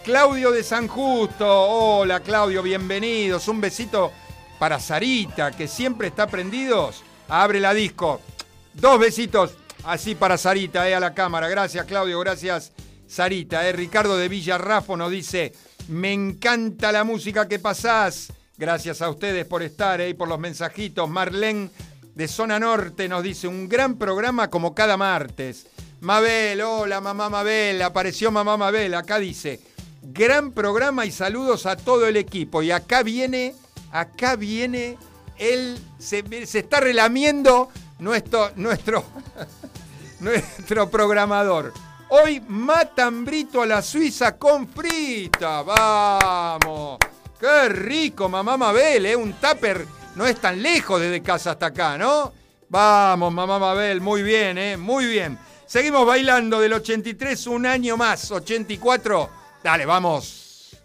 Claudio 0.04 0.50
de 0.50 0.64
San 0.64 0.88
Justo, 0.88 1.48
hola 1.48 2.22
Claudio, 2.22 2.64
bienvenidos, 2.64 3.48
un 3.48 3.62
besito 3.62 4.12
para 4.58 4.80
Sarita, 4.80 5.52
que 5.52 5.68
siempre 5.68 6.08
está 6.08 6.26
prendidos. 6.26 7.04
Abre 7.30 7.60
la 7.60 7.74
disco. 7.74 8.20
Dos 8.74 9.00
besitos 9.00 9.52
Así 9.84 10.16
para 10.16 10.38
Sarita, 10.38 10.88
eh, 10.88 10.96
a 10.96 11.00
la 11.00 11.14
cámara. 11.14 11.50
Gracias, 11.50 11.86
Claudio. 11.86 12.20
Gracias, 12.20 12.72
Sarita. 13.08 13.68
Eh. 13.68 13.72
Ricardo 13.72 14.18
de 14.18 14.30
Villarrafo 14.30 14.96
nos 14.96 15.12
dice: 15.12 15.54
Me 15.88 16.14
encanta 16.14 16.92
la 16.92 17.04
música 17.04 17.48
que 17.48 17.60
pasás. 17.60 18.32
Gracias 18.58 19.02
a 19.02 19.10
ustedes 19.10 19.46
por 19.46 19.64
estar 19.64 20.00
ahí, 20.00 20.14
por 20.14 20.28
los 20.28 20.38
mensajitos. 20.38 21.10
Marlene 21.10 21.72
de 22.16 22.28
Zona 22.28 22.60
Norte 22.60 23.08
nos 23.08 23.24
dice, 23.24 23.48
un 23.48 23.68
gran 23.68 23.98
programa 23.98 24.50
como 24.50 24.76
cada 24.76 24.98
martes. 24.98 25.66
Mabel, 26.02 26.62
hola 26.62 27.00
mamá 27.00 27.30
Mabel, 27.30 27.82
apareció 27.82 28.32
mamá 28.32 28.58
Mabel, 28.58 28.94
acá 28.96 29.20
dice, 29.20 29.60
gran 30.02 30.52
programa 30.52 31.06
y 31.06 31.12
saludos 31.12 31.66
a 31.66 31.76
todo 31.76 32.08
el 32.08 32.18
equipo. 32.18 32.62
Y 32.62 32.72
acá 32.72 33.04
viene, 33.04 33.56
acá 33.92 34.36
viene, 34.36 34.98
él 35.38 35.80
se, 36.00 36.24
se 36.46 36.60
está 36.60 36.80
relamiendo 36.80 37.70
nuestro, 38.00 38.52
nuestro, 38.56 39.06
nuestro 40.22 40.90
programador. 40.90 41.74
Hoy 42.10 42.42
matambrito 42.48 43.62
a 43.62 43.66
la 43.66 43.82
Suiza 43.82 44.38
con 44.38 44.68
frita. 44.68 45.64
Vamos. 45.64 46.98
Qué 47.40 47.70
rico, 47.70 48.30
mamá 48.30 48.56
Mabel, 48.56 49.06
¿eh? 49.06 49.16
Un 49.16 49.34
tupper 49.34 49.86
no 50.16 50.26
es 50.26 50.40
tan 50.40 50.62
lejos 50.62 51.02
desde 51.02 51.22
casa 51.22 51.52
hasta 51.52 51.68
acá, 51.68 51.98
¿no? 51.98 52.32
Vamos, 52.70 53.34
mamá 53.34 53.60
Mabel, 53.60 54.00
muy 54.00 54.22
bien, 54.22 54.58
¿eh? 54.58 54.78
Muy 54.78 55.06
bien. 55.06 55.38
Seguimos 55.66 56.06
bailando 56.06 56.60
del 56.60 56.74
83, 56.74 57.48
un 57.48 57.66
año 57.66 57.98
más, 57.98 58.30
84. 58.30 59.30
Dale, 59.64 59.86
vamos. 59.86 60.78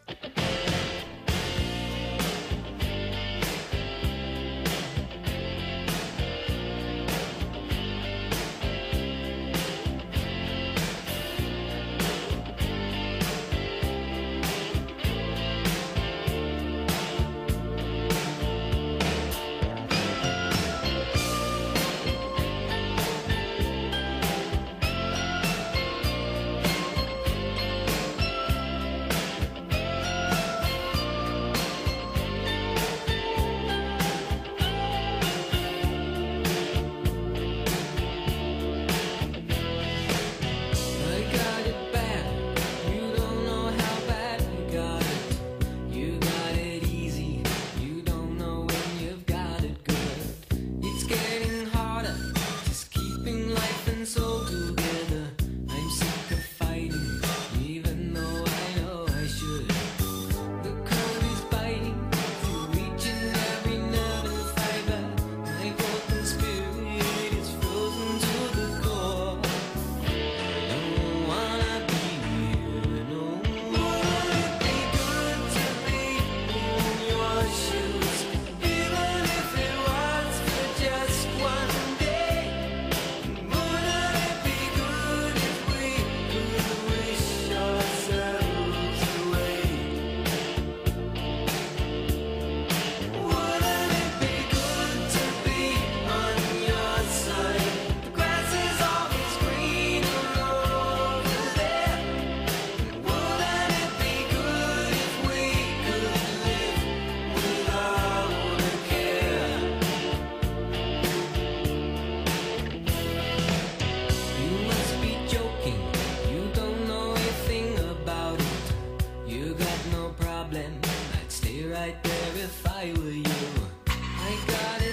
problem. 120.19 120.81
I'd 121.21 121.31
stay 121.31 121.65
right 121.65 122.03
there 122.03 122.33
if 122.45 122.67
I 122.67 122.93
were 122.97 123.11
you. 123.11 123.53
I 123.89 124.37
got 124.47 124.83
it. 124.83 124.86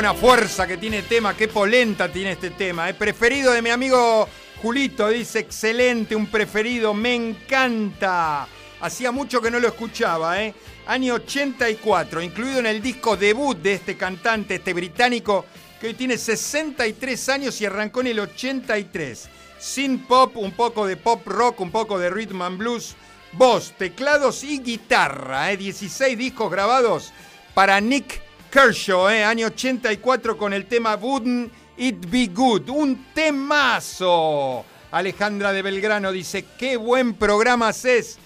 Buena 0.00 0.14
fuerza 0.14 0.66
que 0.66 0.78
tiene 0.78 1.02
tema, 1.02 1.36
qué 1.36 1.46
polenta 1.46 2.10
tiene 2.10 2.32
este 2.32 2.48
tema. 2.48 2.88
El 2.88 2.94
preferido 2.94 3.52
de 3.52 3.60
mi 3.60 3.68
amigo 3.68 4.26
Julito, 4.62 5.10
dice, 5.10 5.40
excelente, 5.40 6.16
un 6.16 6.26
preferido, 6.28 6.94
me 6.94 7.14
encanta. 7.14 8.48
Hacía 8.80 9.12
mucho 9.12 9.42
que 9.42 9.50
no 9.50 9.60
lo 9.60 9.68
escuchaba, 9.68 10.42
¿eh? 10.42 10.54
Año 10.86 11.16
84, 11.16 12.22
incluido 12.22 12.60
en 12.60 12.66
el 12.66 12.80
disco 12.80 13.14
debut 13.14 13.58
de 13.58 13.74
este 13.74 13.98
cantante, 13.98 14.54
este 14.54 14.72
británico, 14.72 15.44
que 15.78 15.88
hoy 15.88 15.94
tiene 15.94 16.16
63 16.16 17.28
años 17.28 17.60
y 17.60 17.66
arrancó 17.66 18.00
en 18.00 18.06
el 18.06 18.20
83. 18.20 19.28
Sin 19.58 20.06
pop, 20.06 20.34
un 20.38 20.52
poco 20.52 20.86
de 20.86 20.96
pop 20.96 21.26
rock, 21.26 21.60
un 21.60 21.70
poco 21.70 21.98
de 21.98 22.08
rhythm 22.08 22.40
and 22.40 22.56
blues, 22.56 22.96
voz, 23.32 23.74
teclados 23.76 24.44
y 24.44 24.60
guitarra. 24.60 25.52
¿eh? 25.52 25.58
16 25.58 26.16
discos 26.16 26.50
grabados 26.50 27.12
para 27.52 27.78
Nick 27.82 28.29
Kershaw, 28.50 29.08
eh, 29.10 29.24
año 29.24 29.46
84 29.46 30.36
con 30.36 30.52
el 30.52 30.66
tema 30.66 30.96
Wouldn't 30.96 31.52
It 31.76 32.10
Be 32.10 32.26
Good, 32.26 32.68
un 32.68 33.06
temazo. 33.14 34.64
Alejandra 34.90 35.52
de 35.52 35.62
Belgrano 35.62 36.10
dice, 36.10 36.44
qué 36.58 36.76
buen 36.76 37.14
programa 37.14 37.68
haces 37.68 38.18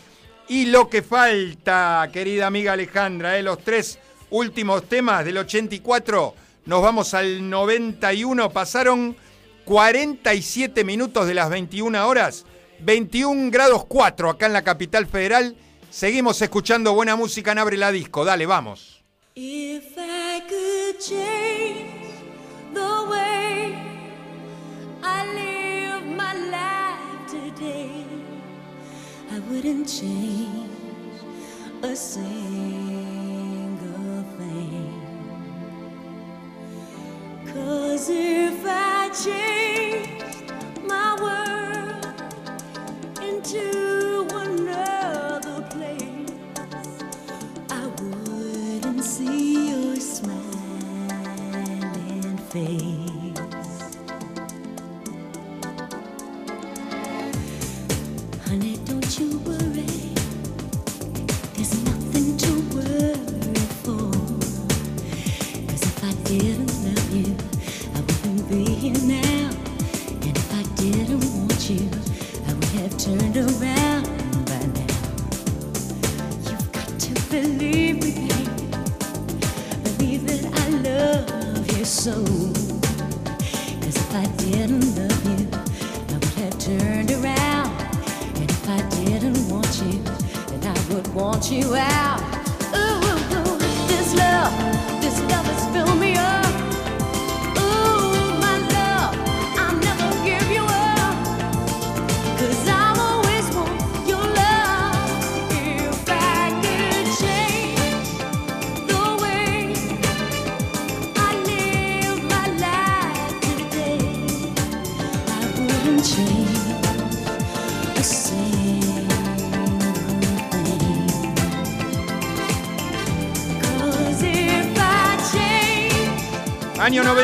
y 0.48 0.66
lo 0.66 0.88
que 0.88 1.02
falta, 1.02 2.08
querida 2.10 2.46
amiga 2.46 2.72
Alejandra, 2.72 3.38
eh, 3.38 3.42
los 3.42 3.58
tres 3.58 3.98
últimos 4.30 4.88
temas 4.88 5.26
del 5.26 5.36
84, 5.38 6.34
nos 6.64 6.82
vamos 6.82 7.12
al 7.12 7.48
91, 7.50 8.50
pasaron 8.50 9.14
47 9.66 10.84
minutos 10.84 11.26
de 11.26 11.34
las 11.34 11.50
21 11.50 12.06
horas, 12.08 12.46
21 12.80 13.50
grados 13.50 13.84
4 13.84 14.30
acá 14.30 14.46
en 14.46 14.54
la 14.54 14.64
capital 14.64 15.06
federal, 15.06 15.54
seguimos 15.90 16.40
escuchando 16.40 16.94
buena 16.94 17.14
música 17.14 17.52
en 17.52 17.58
Abre 17.58 17.76
la 17.76 17.92
Disco, 17.92 18.24
dale, 18.24 18.46
vamos. 18.46 18.93
If 19.36 19.98
I 19.98 20.42
could 20.48 21.00
change 21.00 22.22
the 22.72 23.06
way 23.10 23.74
I 25.02 25.26
live 25.34 26.06
my 26.06 26.34
life 26.34 27.28
today, 27.28 28.04
I 29.32 29.40
wouldn't 29.50 29.88
change 29.88 30.70
a 31.82 31.96
single 31.96 32.22
thing. 34.38 35.02
Cause 37.52 38.08
if 38.10 38.64
I 38.64 39.08
changed 39.08 39.53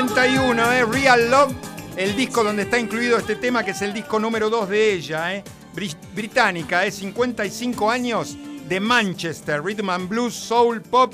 91, 0.04 0.72
¿eh? 0.72 0.86
Real 0.86 1.30
Love, 1.30 1.52
el 1.94 2.16
disco 2.16 2.42
donde 2.42 2.62
está 2.62 2.78
incluido 2.78 3.18
este 3.18 3.36
tema, 3.36 3.62
que 3.62 3.72
es 3.72 3.82
el 3.82 3.92
disco 3.92 4.18
número 4.18 4.48
2 4.48 4.70
de 4.70 4.94
ella, 4.94 5.34
¿eh? 5.34 5.44
Bri- 5.76 5.94
británica, 6.14 6.86
¿eh? 6.86 6.90
55 6.90 7.90
años 7.90 8.34
de 8.66 8.80
Manchester, 8.80 9.62
Rhythm 9.62 9.90
and 9.90 10.08
Blues, 10.08 10.32
Soul, 10.34 10.80
Pop, 10.80 11.12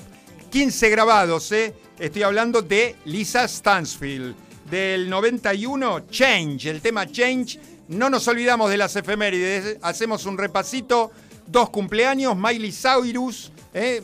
15 0.53 0.89
grabados, 0.89 1.51
¿eh? 1.51 1.74
Estoy 1.99 2.22
hablando 2.22 2.62
de 2.62 2.95
Lisa 3.07 3.49
Stansfield. 3.49 4.37
Del 4.70 5.11
91, 5.11 6.07
Change, 6.09 6.66
el 6.66 6.80
tema 6.80 7.11
Change. 7.11 7.59
No 7.89 8.09
nos 8.09 8.28
olvidamos 8.28 8.70
de 8.70 8.76
las 8.76 8.95
efemérides, 8.95 9.78
hacemos 9.82 10.26
un 10.26 10.39
repasito. 10.39 11.11
Dos 11.49 11.70
cumpleaños, 11.70 12.37
Miley 12.37 12.70
Cyrus, 12.72 13.51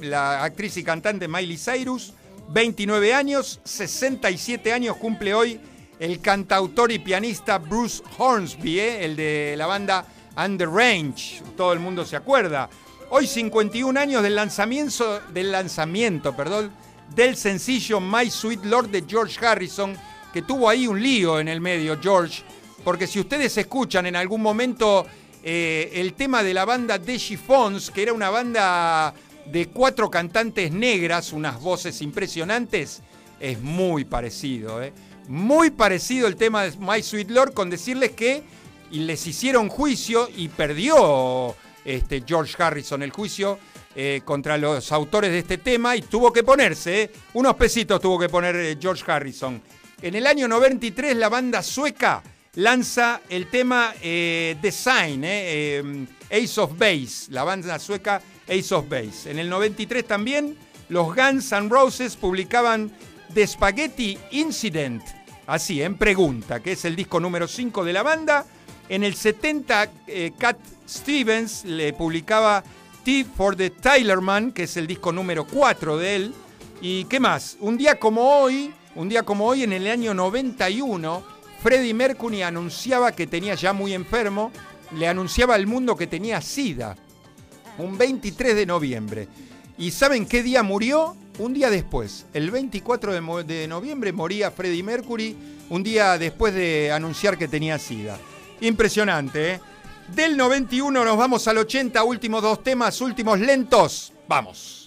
la 0.00 0.42
actriz 0.42 0.76
y 0.76 0.82
cantante 0.82 1.28
Miley 1.28 1.56
Cyrus. 1.56 2.14
29 2.48 3.14
años, 3.14 3.60
67 3.64 4.72
años 4.72 4.96
cumple 4.96 5.34
hoy 5.34 5.60
el 5.98 6.20
cantautor 6.20 6.90
y 6.92 6.98
pianista 6.98 7.58
Bruce 7.58 8.02
Hornsby, 8.18 8.80
¿eh? 8.80 9.04
el 9.04 9.16
de 9.16 9.54
la 9.56 9.66
banda 9.66 10.06
Under 10.36 10.68
Range, 10.68 11.42
todo 11.56 11.72
el 11.72 11.80
mundo 11.80 12.04
se 12.04 12.16
acuerda. 12.16 12.68
Hoy 13.10 13.26
51 13.26 13.98
años 14.00 14.22
del 14.22 14.34
lanzamiento, 14.34 15.20
del 15.32 15.52
lanzamiento 15.52 16.34
perdón, 16.34 16.72
del 17.14 17.36
sencillo 17.36 18.00
My 18.00 18.30
Sweet 18.30 18.64
Lord 18.64 18.88
de 18.88 19.04
George 19.06 19.44
Harrison, 19.44 19.96
que 20.32 20.42
tuvo 20.42 20.68
ahí 20.68 20.86
un 20.86 21.02
lío 21.02 21.38
en 21.38 21.48
el 21.48 21.60
medio, 21.60 21.98
George, 22.00 22.42
porque 22.82 23.06
si 23.06 23.20
ustedes 23.20 23.56
escuchan 23.58 24.06
en 24.06 24.16
algún 24.16 24.40
momento 24.40 25.06
eh, 25.42 25.90
el 25.94 26.14
tema 26.14 26.42
de 26.42 26.54
la 26.54 26.64
banda 26.64 26.98
The 26.98 27.18
Chiffons, 27.18 27.90
que 27.90 28.02
era 28.02 28.12
una 28.12 28.30
banda 28.30 29.14
de 29.46 29.68
cuatro 29.68 30.10
cantantes 30.10 30.72
negras, 30.72 31.32
unas 31.32 31.60
voces 31.60 32.02
impresionantes, 32.02 33.02
es 33.40 33.60
muy 33.60 34.04
parecido, 34.04 34.82
¿eh? 34.82 34.92
Muy 35.28 35.70
parecido 35.70 36.28
el 36.28 36.36
tema 36.36 36.64
de 36.64 36.76
My 36.78 37.02
Sweet 37.02 37.30
Lord 37.30 37.54
con 37.54 37.70
decirles 37.70 38.12
que 38.12 38.42
les 38.90 39.26
hicieron 39.26 39.68
juicio 39.68 40.28
y 40.36 40.48
perdió 40.48 41.54
este, 41.84 42.22
George 42.26 42.54
Harrison 42.62 43.02
el 43.02 43.10
juicio 43.10 43.58
eh, 43.94 44.22
contra 44.24 44.56
los 44.56 44.90
autores 44.92 45.30
de 45.30 45.40
este 45.40 45.58
tema 45.58 45.96
y 45.96 46.02
tuvo 46.02 46.32
que 46.32 46.42
ponerse, 46.42 47.02
¿eh? 47.02 47.10
unos 47.34 47.54
pesitos 47.56 48.00
tuvo 48.00 48.18
que 48.18 48.28
poner 48.28 48.78
George 48.80 49.04
Harrison. 49.06 49.60
En 50.00 50.14
el 50.14 50.26
año 50.26 50.48
93 50.48 51.16
la 51.16 51.28
banda 51.28 51.62
sueca 51.62 52.22
lanza 52.54 53.20
el 53.28 53.48
tema 53.48 53.92
Design, 54.00 55.22
eh, 55.24 56.06
Ace 56.30 56.60
of 56.60 56.78
Base, 56.78 57.30
la 57.30 57.44
banda 57.44 57.78
sueca 57.78 58.20
Ace 58.48 58.74
of 58.74 58.88
Base. 58.88 59.30
En 59.30 59.38
el 59.38 59.48
93 59.48 60.06
también 60.06 60.56
los 60.88 61.14
Guns 61.14 61.52
N' 61.52 61.68
Roses 61.68 62.16
publicaban 62.16 62.92
The 63.32 63.46
Spaghetti 63.46 64.18
Incident, 64.32 65.02
así, 65.46 65.82
en 65.82 65.96
pregunta, 65.96 66.60
que 66.60 66.72
es 66.72 66.84
el 66.84 66.96
disco 66.96 67.18
número 67.18 67.48
5 67.48 67.84
de 67.84 67.92
la 67.92 68.02
banda. 68.02 68.44
En 68.88 69.04
el 69.04 69.14
70, 69.14 69.90
eh, 70.06 70.32
Cat 70.36 70.58
Stevens 70.86 71.64
le 71.64 71.92
publicaba 71.94 72.62
T 73.04 73.24
for 73.24 73.56
the 73.56 73.70
Tylerman, 73.70 74.52
que 74.52 74.64
es 74.64 74.76
el 74.76 74.86
disco 74.86 75.12
número 75.12 75.46
4 75.46 75.96
de 75.96 76.16
él. 76.16 76.34
¿Y 76.82 77.04
qué 77.04 77.20
más? 77.20 77.56
Un 77.60 77.78
día 77.78 77.98
como 77.98 78.40
hoy, 78.40 78.74
un 78.94 79.08
día 79.08 79.22
como 79.22 79.46
hoy, 79.46 79.62
en 79.62 79.72
el 79.72 79.86
año 79.86 80.12
91, 80.12 81.22
Freddie 81.62 81.94
Mercury 81.94 82.42
anunciaba 82.42 83.12
que 83.12 83.26
tenía 83.26 83.54
ya 83.54 83.72
muy 83.72 83.94
enfermo, 83.94 84.52
le 84.94 85.08
anunciaba 85.08 85.54
al 85.54 85.66
mundo 85.66 85.96
que 85.96 86.06
tenía 86.06 86.40
SIDA. 86.40 86.96
Un 87.78 87.96
23 87.96 88.54
de 88.54 88.66
noviembre. 88.66 89.28
¿Y 89.78 89.90
saben 89.90 90.26
qué 90.26 90.42
día 90.42 90.62
murió? 90.62 91.16
Un 91.38 91.54
día 91.54 91.70
después. 91.70 92.26
El 92.34 92.50
24 92.50 93.42
de, 93.44 93.66
noviembre 93.66 94.12
moría 94.12 94.50
Freddie 94.50 94.82
Mercury, 94.82 95.36
un 95.70 95.82
día 95.82 96.18
después 96.18 96.54
de 96.54 96.92
anunciar 96.92 97.38
que 97.38 97.48
tenía 97.48 97.78
SIDA. 97.78 98.18
Impresionante, 98.60 99.54
¿eh? 99.54 99.60
Del 100.14 100.36
91 100.36 101.04
nos 101.04 101.16
vamos 101.16 101.48
al 101.48 101.58
80, 101.58 102.02
últimos 102.04 102.42
dos 102.42 102.62
temas, 102.62 103.00
últimos 103.00 103.38
lentos. 103.40 104.12
Vamos. 104.28 104.81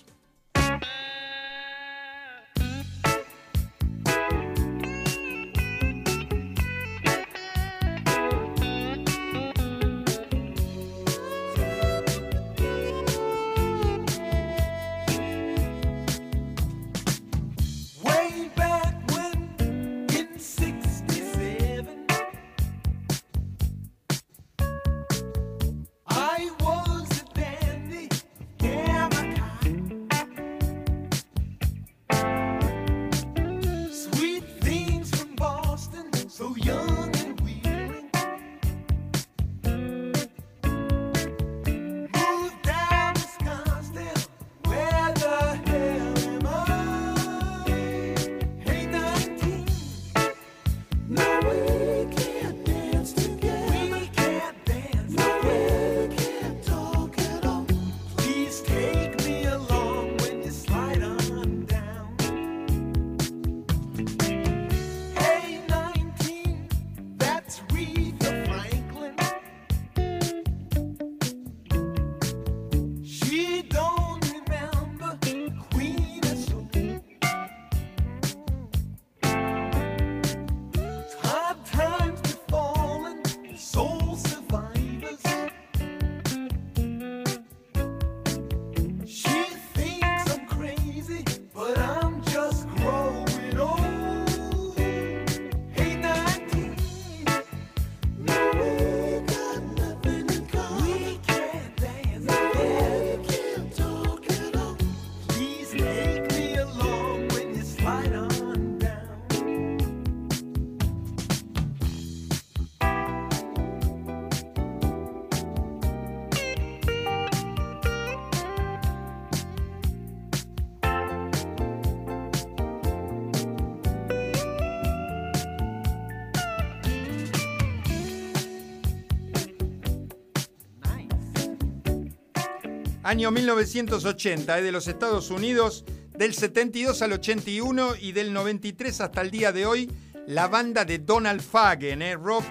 Año 133.06 133.30
1980, 133.30 134.58
es 134.58 134.64
de 134.64 134.72
los 134.72 134.88
Estados 134.88 135.30
Unidos, 135.30 135.86
del 136.18 136.34
72 136.34 137.04
al 137.04 137.14
81 137.14 137.96
y 138.02 138.12
del 138.14 138.34
93 138.34 139.00
hasta 139.02 139.22
el 139.22 139.30
día 139.30 139.52
de 139.52 139.68
hoy, 139.68 139.92
la 140.26 140.48
banda 140.48 140.86
de 140.86 140.98
Donald 140.98 141.42
Fagen, 141.42 142.02
eh, 142.02 142.16
rock, 142.16 142.46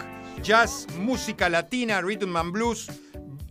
jazz, 0.45 0.87
música 1.01 1.49
latina, 1.49 2.01
rhythm 2.01 2.37
and 2.37 2.53
blues, 2.53 2.87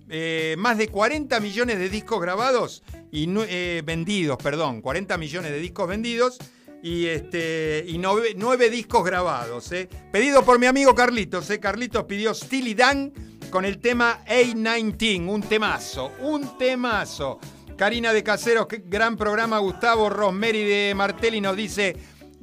eh, 0.07 0.55
más 0.57 0.77
de 0.77 0.87
40 0.87 1.41
millones 1.41 1.77
de 1.77 1.89
discos 1.89 2.21
grabados 2.21 2.83
y 3.11 3.27
eh, 3.49 3.81
vendidos, 3.85 4.37
perdón, 4.41 4.81
40 4.81 5.17
millones 5.17 5.51
de 5.51 5.59
discos 5.59 5.89
vendidos 5.89 6.37
y, 6.81 7.07
este, 7.07 7.83
y 7.85 7.97
nueve, 7.97 8.69
discos 8.69 9.03
grabados. 9.03 9.71
eh. 9.73 9.89
Pedido 10.11 10.45
por 10.45 10.57
mi 10.57 10.67
amigo 10.67 10.95
Carlitos. 10.95 11.49
eh. 11.49 11.59
Carlitos 11.59 12.05
pidió 12.05 12.33
Steely 12.33 12.73
Dan 12.75 13.11
con 13.53 13.65
el 13.65 13.77
tema 13.77 14.25
A19, 14.25 15.29
un 15.29 15.43
temazo, 15.43 16.11
un 16.21 16.57
temazo. 16.57 17.39
Karina 17.77 18.11
de 18.11 18.23
Caseros, 18.23 18.65
qué 18.65 18.81
gran 18.83 19.15
programa, 19.15 19.59
Gustavo 19.59 20.09
Rosemary 20.09 20.63
de 20.63 20.93
Martelli 20.95 21.39
nos 21.39 21.55
dice, 21.55 21.95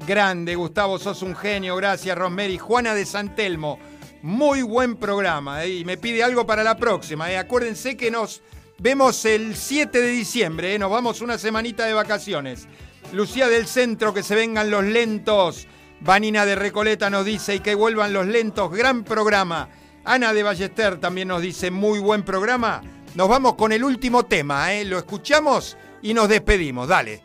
grande 0.06 0.54
Gustavo, 0.54 1.00
sos 1.00 1.22
un 1.22 1.34
genio, 1.34 1.74
gracias 1.74 2.16
Rosemary. 2.16 2.58
Juana 2.58 2.94
de 2.94 3.04
Santelmo, 3.04 3.80
muy 4.22 4.62
buen 4.62 4.94
programa 4.94 5.64
eh, 5.64 5.78
y 5.78 5.84
me 5.84 5.96
pide 5.98 6.22
algo 6.22 6.46
para 6.46 6.62
la 6.62 6.76
próxima. 6.76 7.28
eh. 7.28 7.38
Acuérdense 7.38 7.96
que 7.96 8.12
nos 8.12 8.40
vemos 8.78 9.24
el 9.24 9.56
7 9.56 10.00
de 10.00 10.10
diciembre, 10.10 10.76
eh. 10.76 10.78
nos 10.78 10.92
vamos 10.92 11.22
una 11.22 11.38
semanita 11.38 11.86
de 11.86 11.92
vacaciones. 11.92 12.68
Lucía 13.12 13.48
del 13.48 13.66
Centro, 13.66 14.14
que 14.14 14.22
se 14.22 14.36
vengan 14.36 14.70
los 14.70 14.84
lentos. 14.84 15.66
Vanina 16.02 16.46
de 16.46 16.54
Recoleta 16.54 17.10
nos 17.10 17.24
dice 17.24 17.56
y 17.56 17.60
que 17.60 17.74
vuelvan 17.74 18.12
los 18.12 18.28
lentos, 18.28 18.70
gran 18.70 19.02
programa. 19.02 19.70
Ana 20.04 20.32
de 20.32 20.42
Ballester 20.42 20.98
también 20.98 21.28
nos 21.28 21.42
dice 21.42 21.70
muy 21.70 21.98
buen 21.98 22.22
programa. 22.22 22.82
Nos 23.14 23.28
vamos 23.28 23.54
con 23.54 23.72
el 23.72 23.84
último 23.84 24.24
tema, 24.24 24.72
¿eh? 24.72 24.84
lo 24.84 24.98
escuchamos 24.98 25.76
y 26.02 26.14
nos 26.14 26.28
despedimos. 26.28 26.88
Dale. 26.88 27.22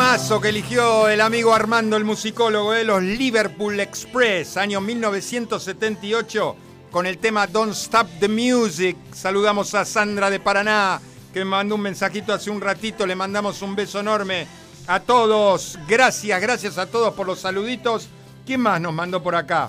Temazo 0.00 0.40
que 0.40 0.48
eligió 0.48 1.10
el 1.10 1.20
amigo 1.20 1.54
Armando, 1.54 1.94
el 1.94 2.04
musicólogo 2.04 2.72
de 2.72 2.84
los 2.84 3.02
Liverpool 3.02 3.78
Express, 3.80 4.56
año 4.56 4.80
1978, 4.80 6.56
con 6.90 7.04
el 7.04 7.18
tema 7.18 7.46
Don't 7.46 7.74
Stop 7.74 8.06
the 8.18 8.26
Music. 8.26 8.96
Saludamos 9.12 9.74
a 9.74 9.84
Sandra 9.84 10.30
de 10.30 10.40
Paraná, 10.40 11.02
que 11.34 11.40
me 11.40 11.44
mandó 11.44 11.74
un 11.74 11.82
mensajito 11.82 12.32
hace 12.32 12.48
un 12.48 12.62
ratito. 12.62 13.06
Le 13.06 13.14
mandamos 13.14 13.60
un 13.60 13.76
beso 13.76 14.00
enorme 14.00 14.46
a 14.86 15.00
todos. 15.00 15.78
Gracias, 15.86 16.40
gracias 16.40 16.78
a 16.78 16.86
todos 16.86 17.12
por 17.12 17.26
los 17.26 17.40
saluditos. 17.40 18.08
¿Quién 18.46 18.62
más 18.62 18.80
nos 18.80 18.94
mandó 18.94 19.22
por 19.22 19.34
acá? 19.34 19.68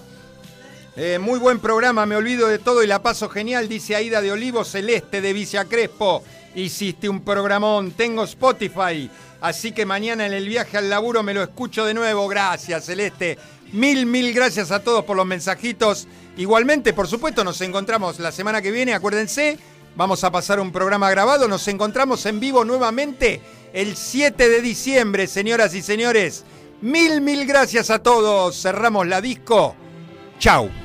Eh, 0.95 1.19
muy 1.19 1.39
buen 1.39 1.59
programa, 1.59 2.05
me 2.05 2.15
olvido 2.15 2.47
de 2.47 2.57
todo 2.57 2.83
y 2.83 2.87
la 2.87 3.03
paso 3.03 3.27
genial, 3.27 3.67
dice 3.67 3.97
Aida 3.97 4.21
de 4.21 4.31
Olivo 4.31 4.63
Celeste 4.63 5.19
de 5.19 5.33
Vicia 5.33 5.65
Crespo. 5.65 6.23
Hiciste 6.55 7.09
un 7.09 7.21
programón, 7.21 7.91
tengo 7.91 8.23
Spotify, 8.23 9.09
así 9.41 9.73
que 9.73 9.85
mañana 9.85 10.25
en 10.25 10.33
el 10.33 10.47
viaje 10.47 10.77
al 10.77 10.89
laburo 10.89 11.23
me 11.23 11.33
lo 11.33 11.43
escucho 11.43 11.85
de 11.85 11.93
nuevo. 11.93 12.27
Gracias, 12.27 12.85
Celeste. 12.85 13.37
Mil, 13.73 14.05
mil 14.05 14.33
gracias 14.33 14.71
a 14.71 14.83
todos 14.83 15.03
por 15.03 15.17
los 15.17 15.25
mensajitos. 15.25 16.07
Igualmente, 16.37 16.93
por 16.93 17.07
supuesto, 17.07 17.43
nos 17.43 17.59
encontramos 17.61 18.19
la 18.19 18.31
semana 18.31 18.61
que 18.61 18.71
viene, 18.71 18.93
acuérdense, 18.93 19.59
vamos 19.95 20.23
a 20.23 20.31
pasar 20.31 20.59
un 20.59 20.71
programa 20.71 21.09
grabado, 21.09 21.47
nos 21.47 21.67
encontramos 21.67 22.25
en 22.25 22.39
vivo 22.39 22.63
nuevamente 22.63 23.41
el 23.73 23.95
7 23.95 24.49
de 24.49 24.61
diciembre, 24.61 25.27
señoras 25.27 25.73
y 25.73 25.81
señores. 25.81 26.43
Mil, 26.81 27.21
mil 27.21 27.45
gracias 27.45 27.89
a 27.89 27.99
todos. 27.99 28.59
Cerramos 28.59 29.07
la 29.07 29.21
disco. 29.21 29.75
Chau. 30.39 30.80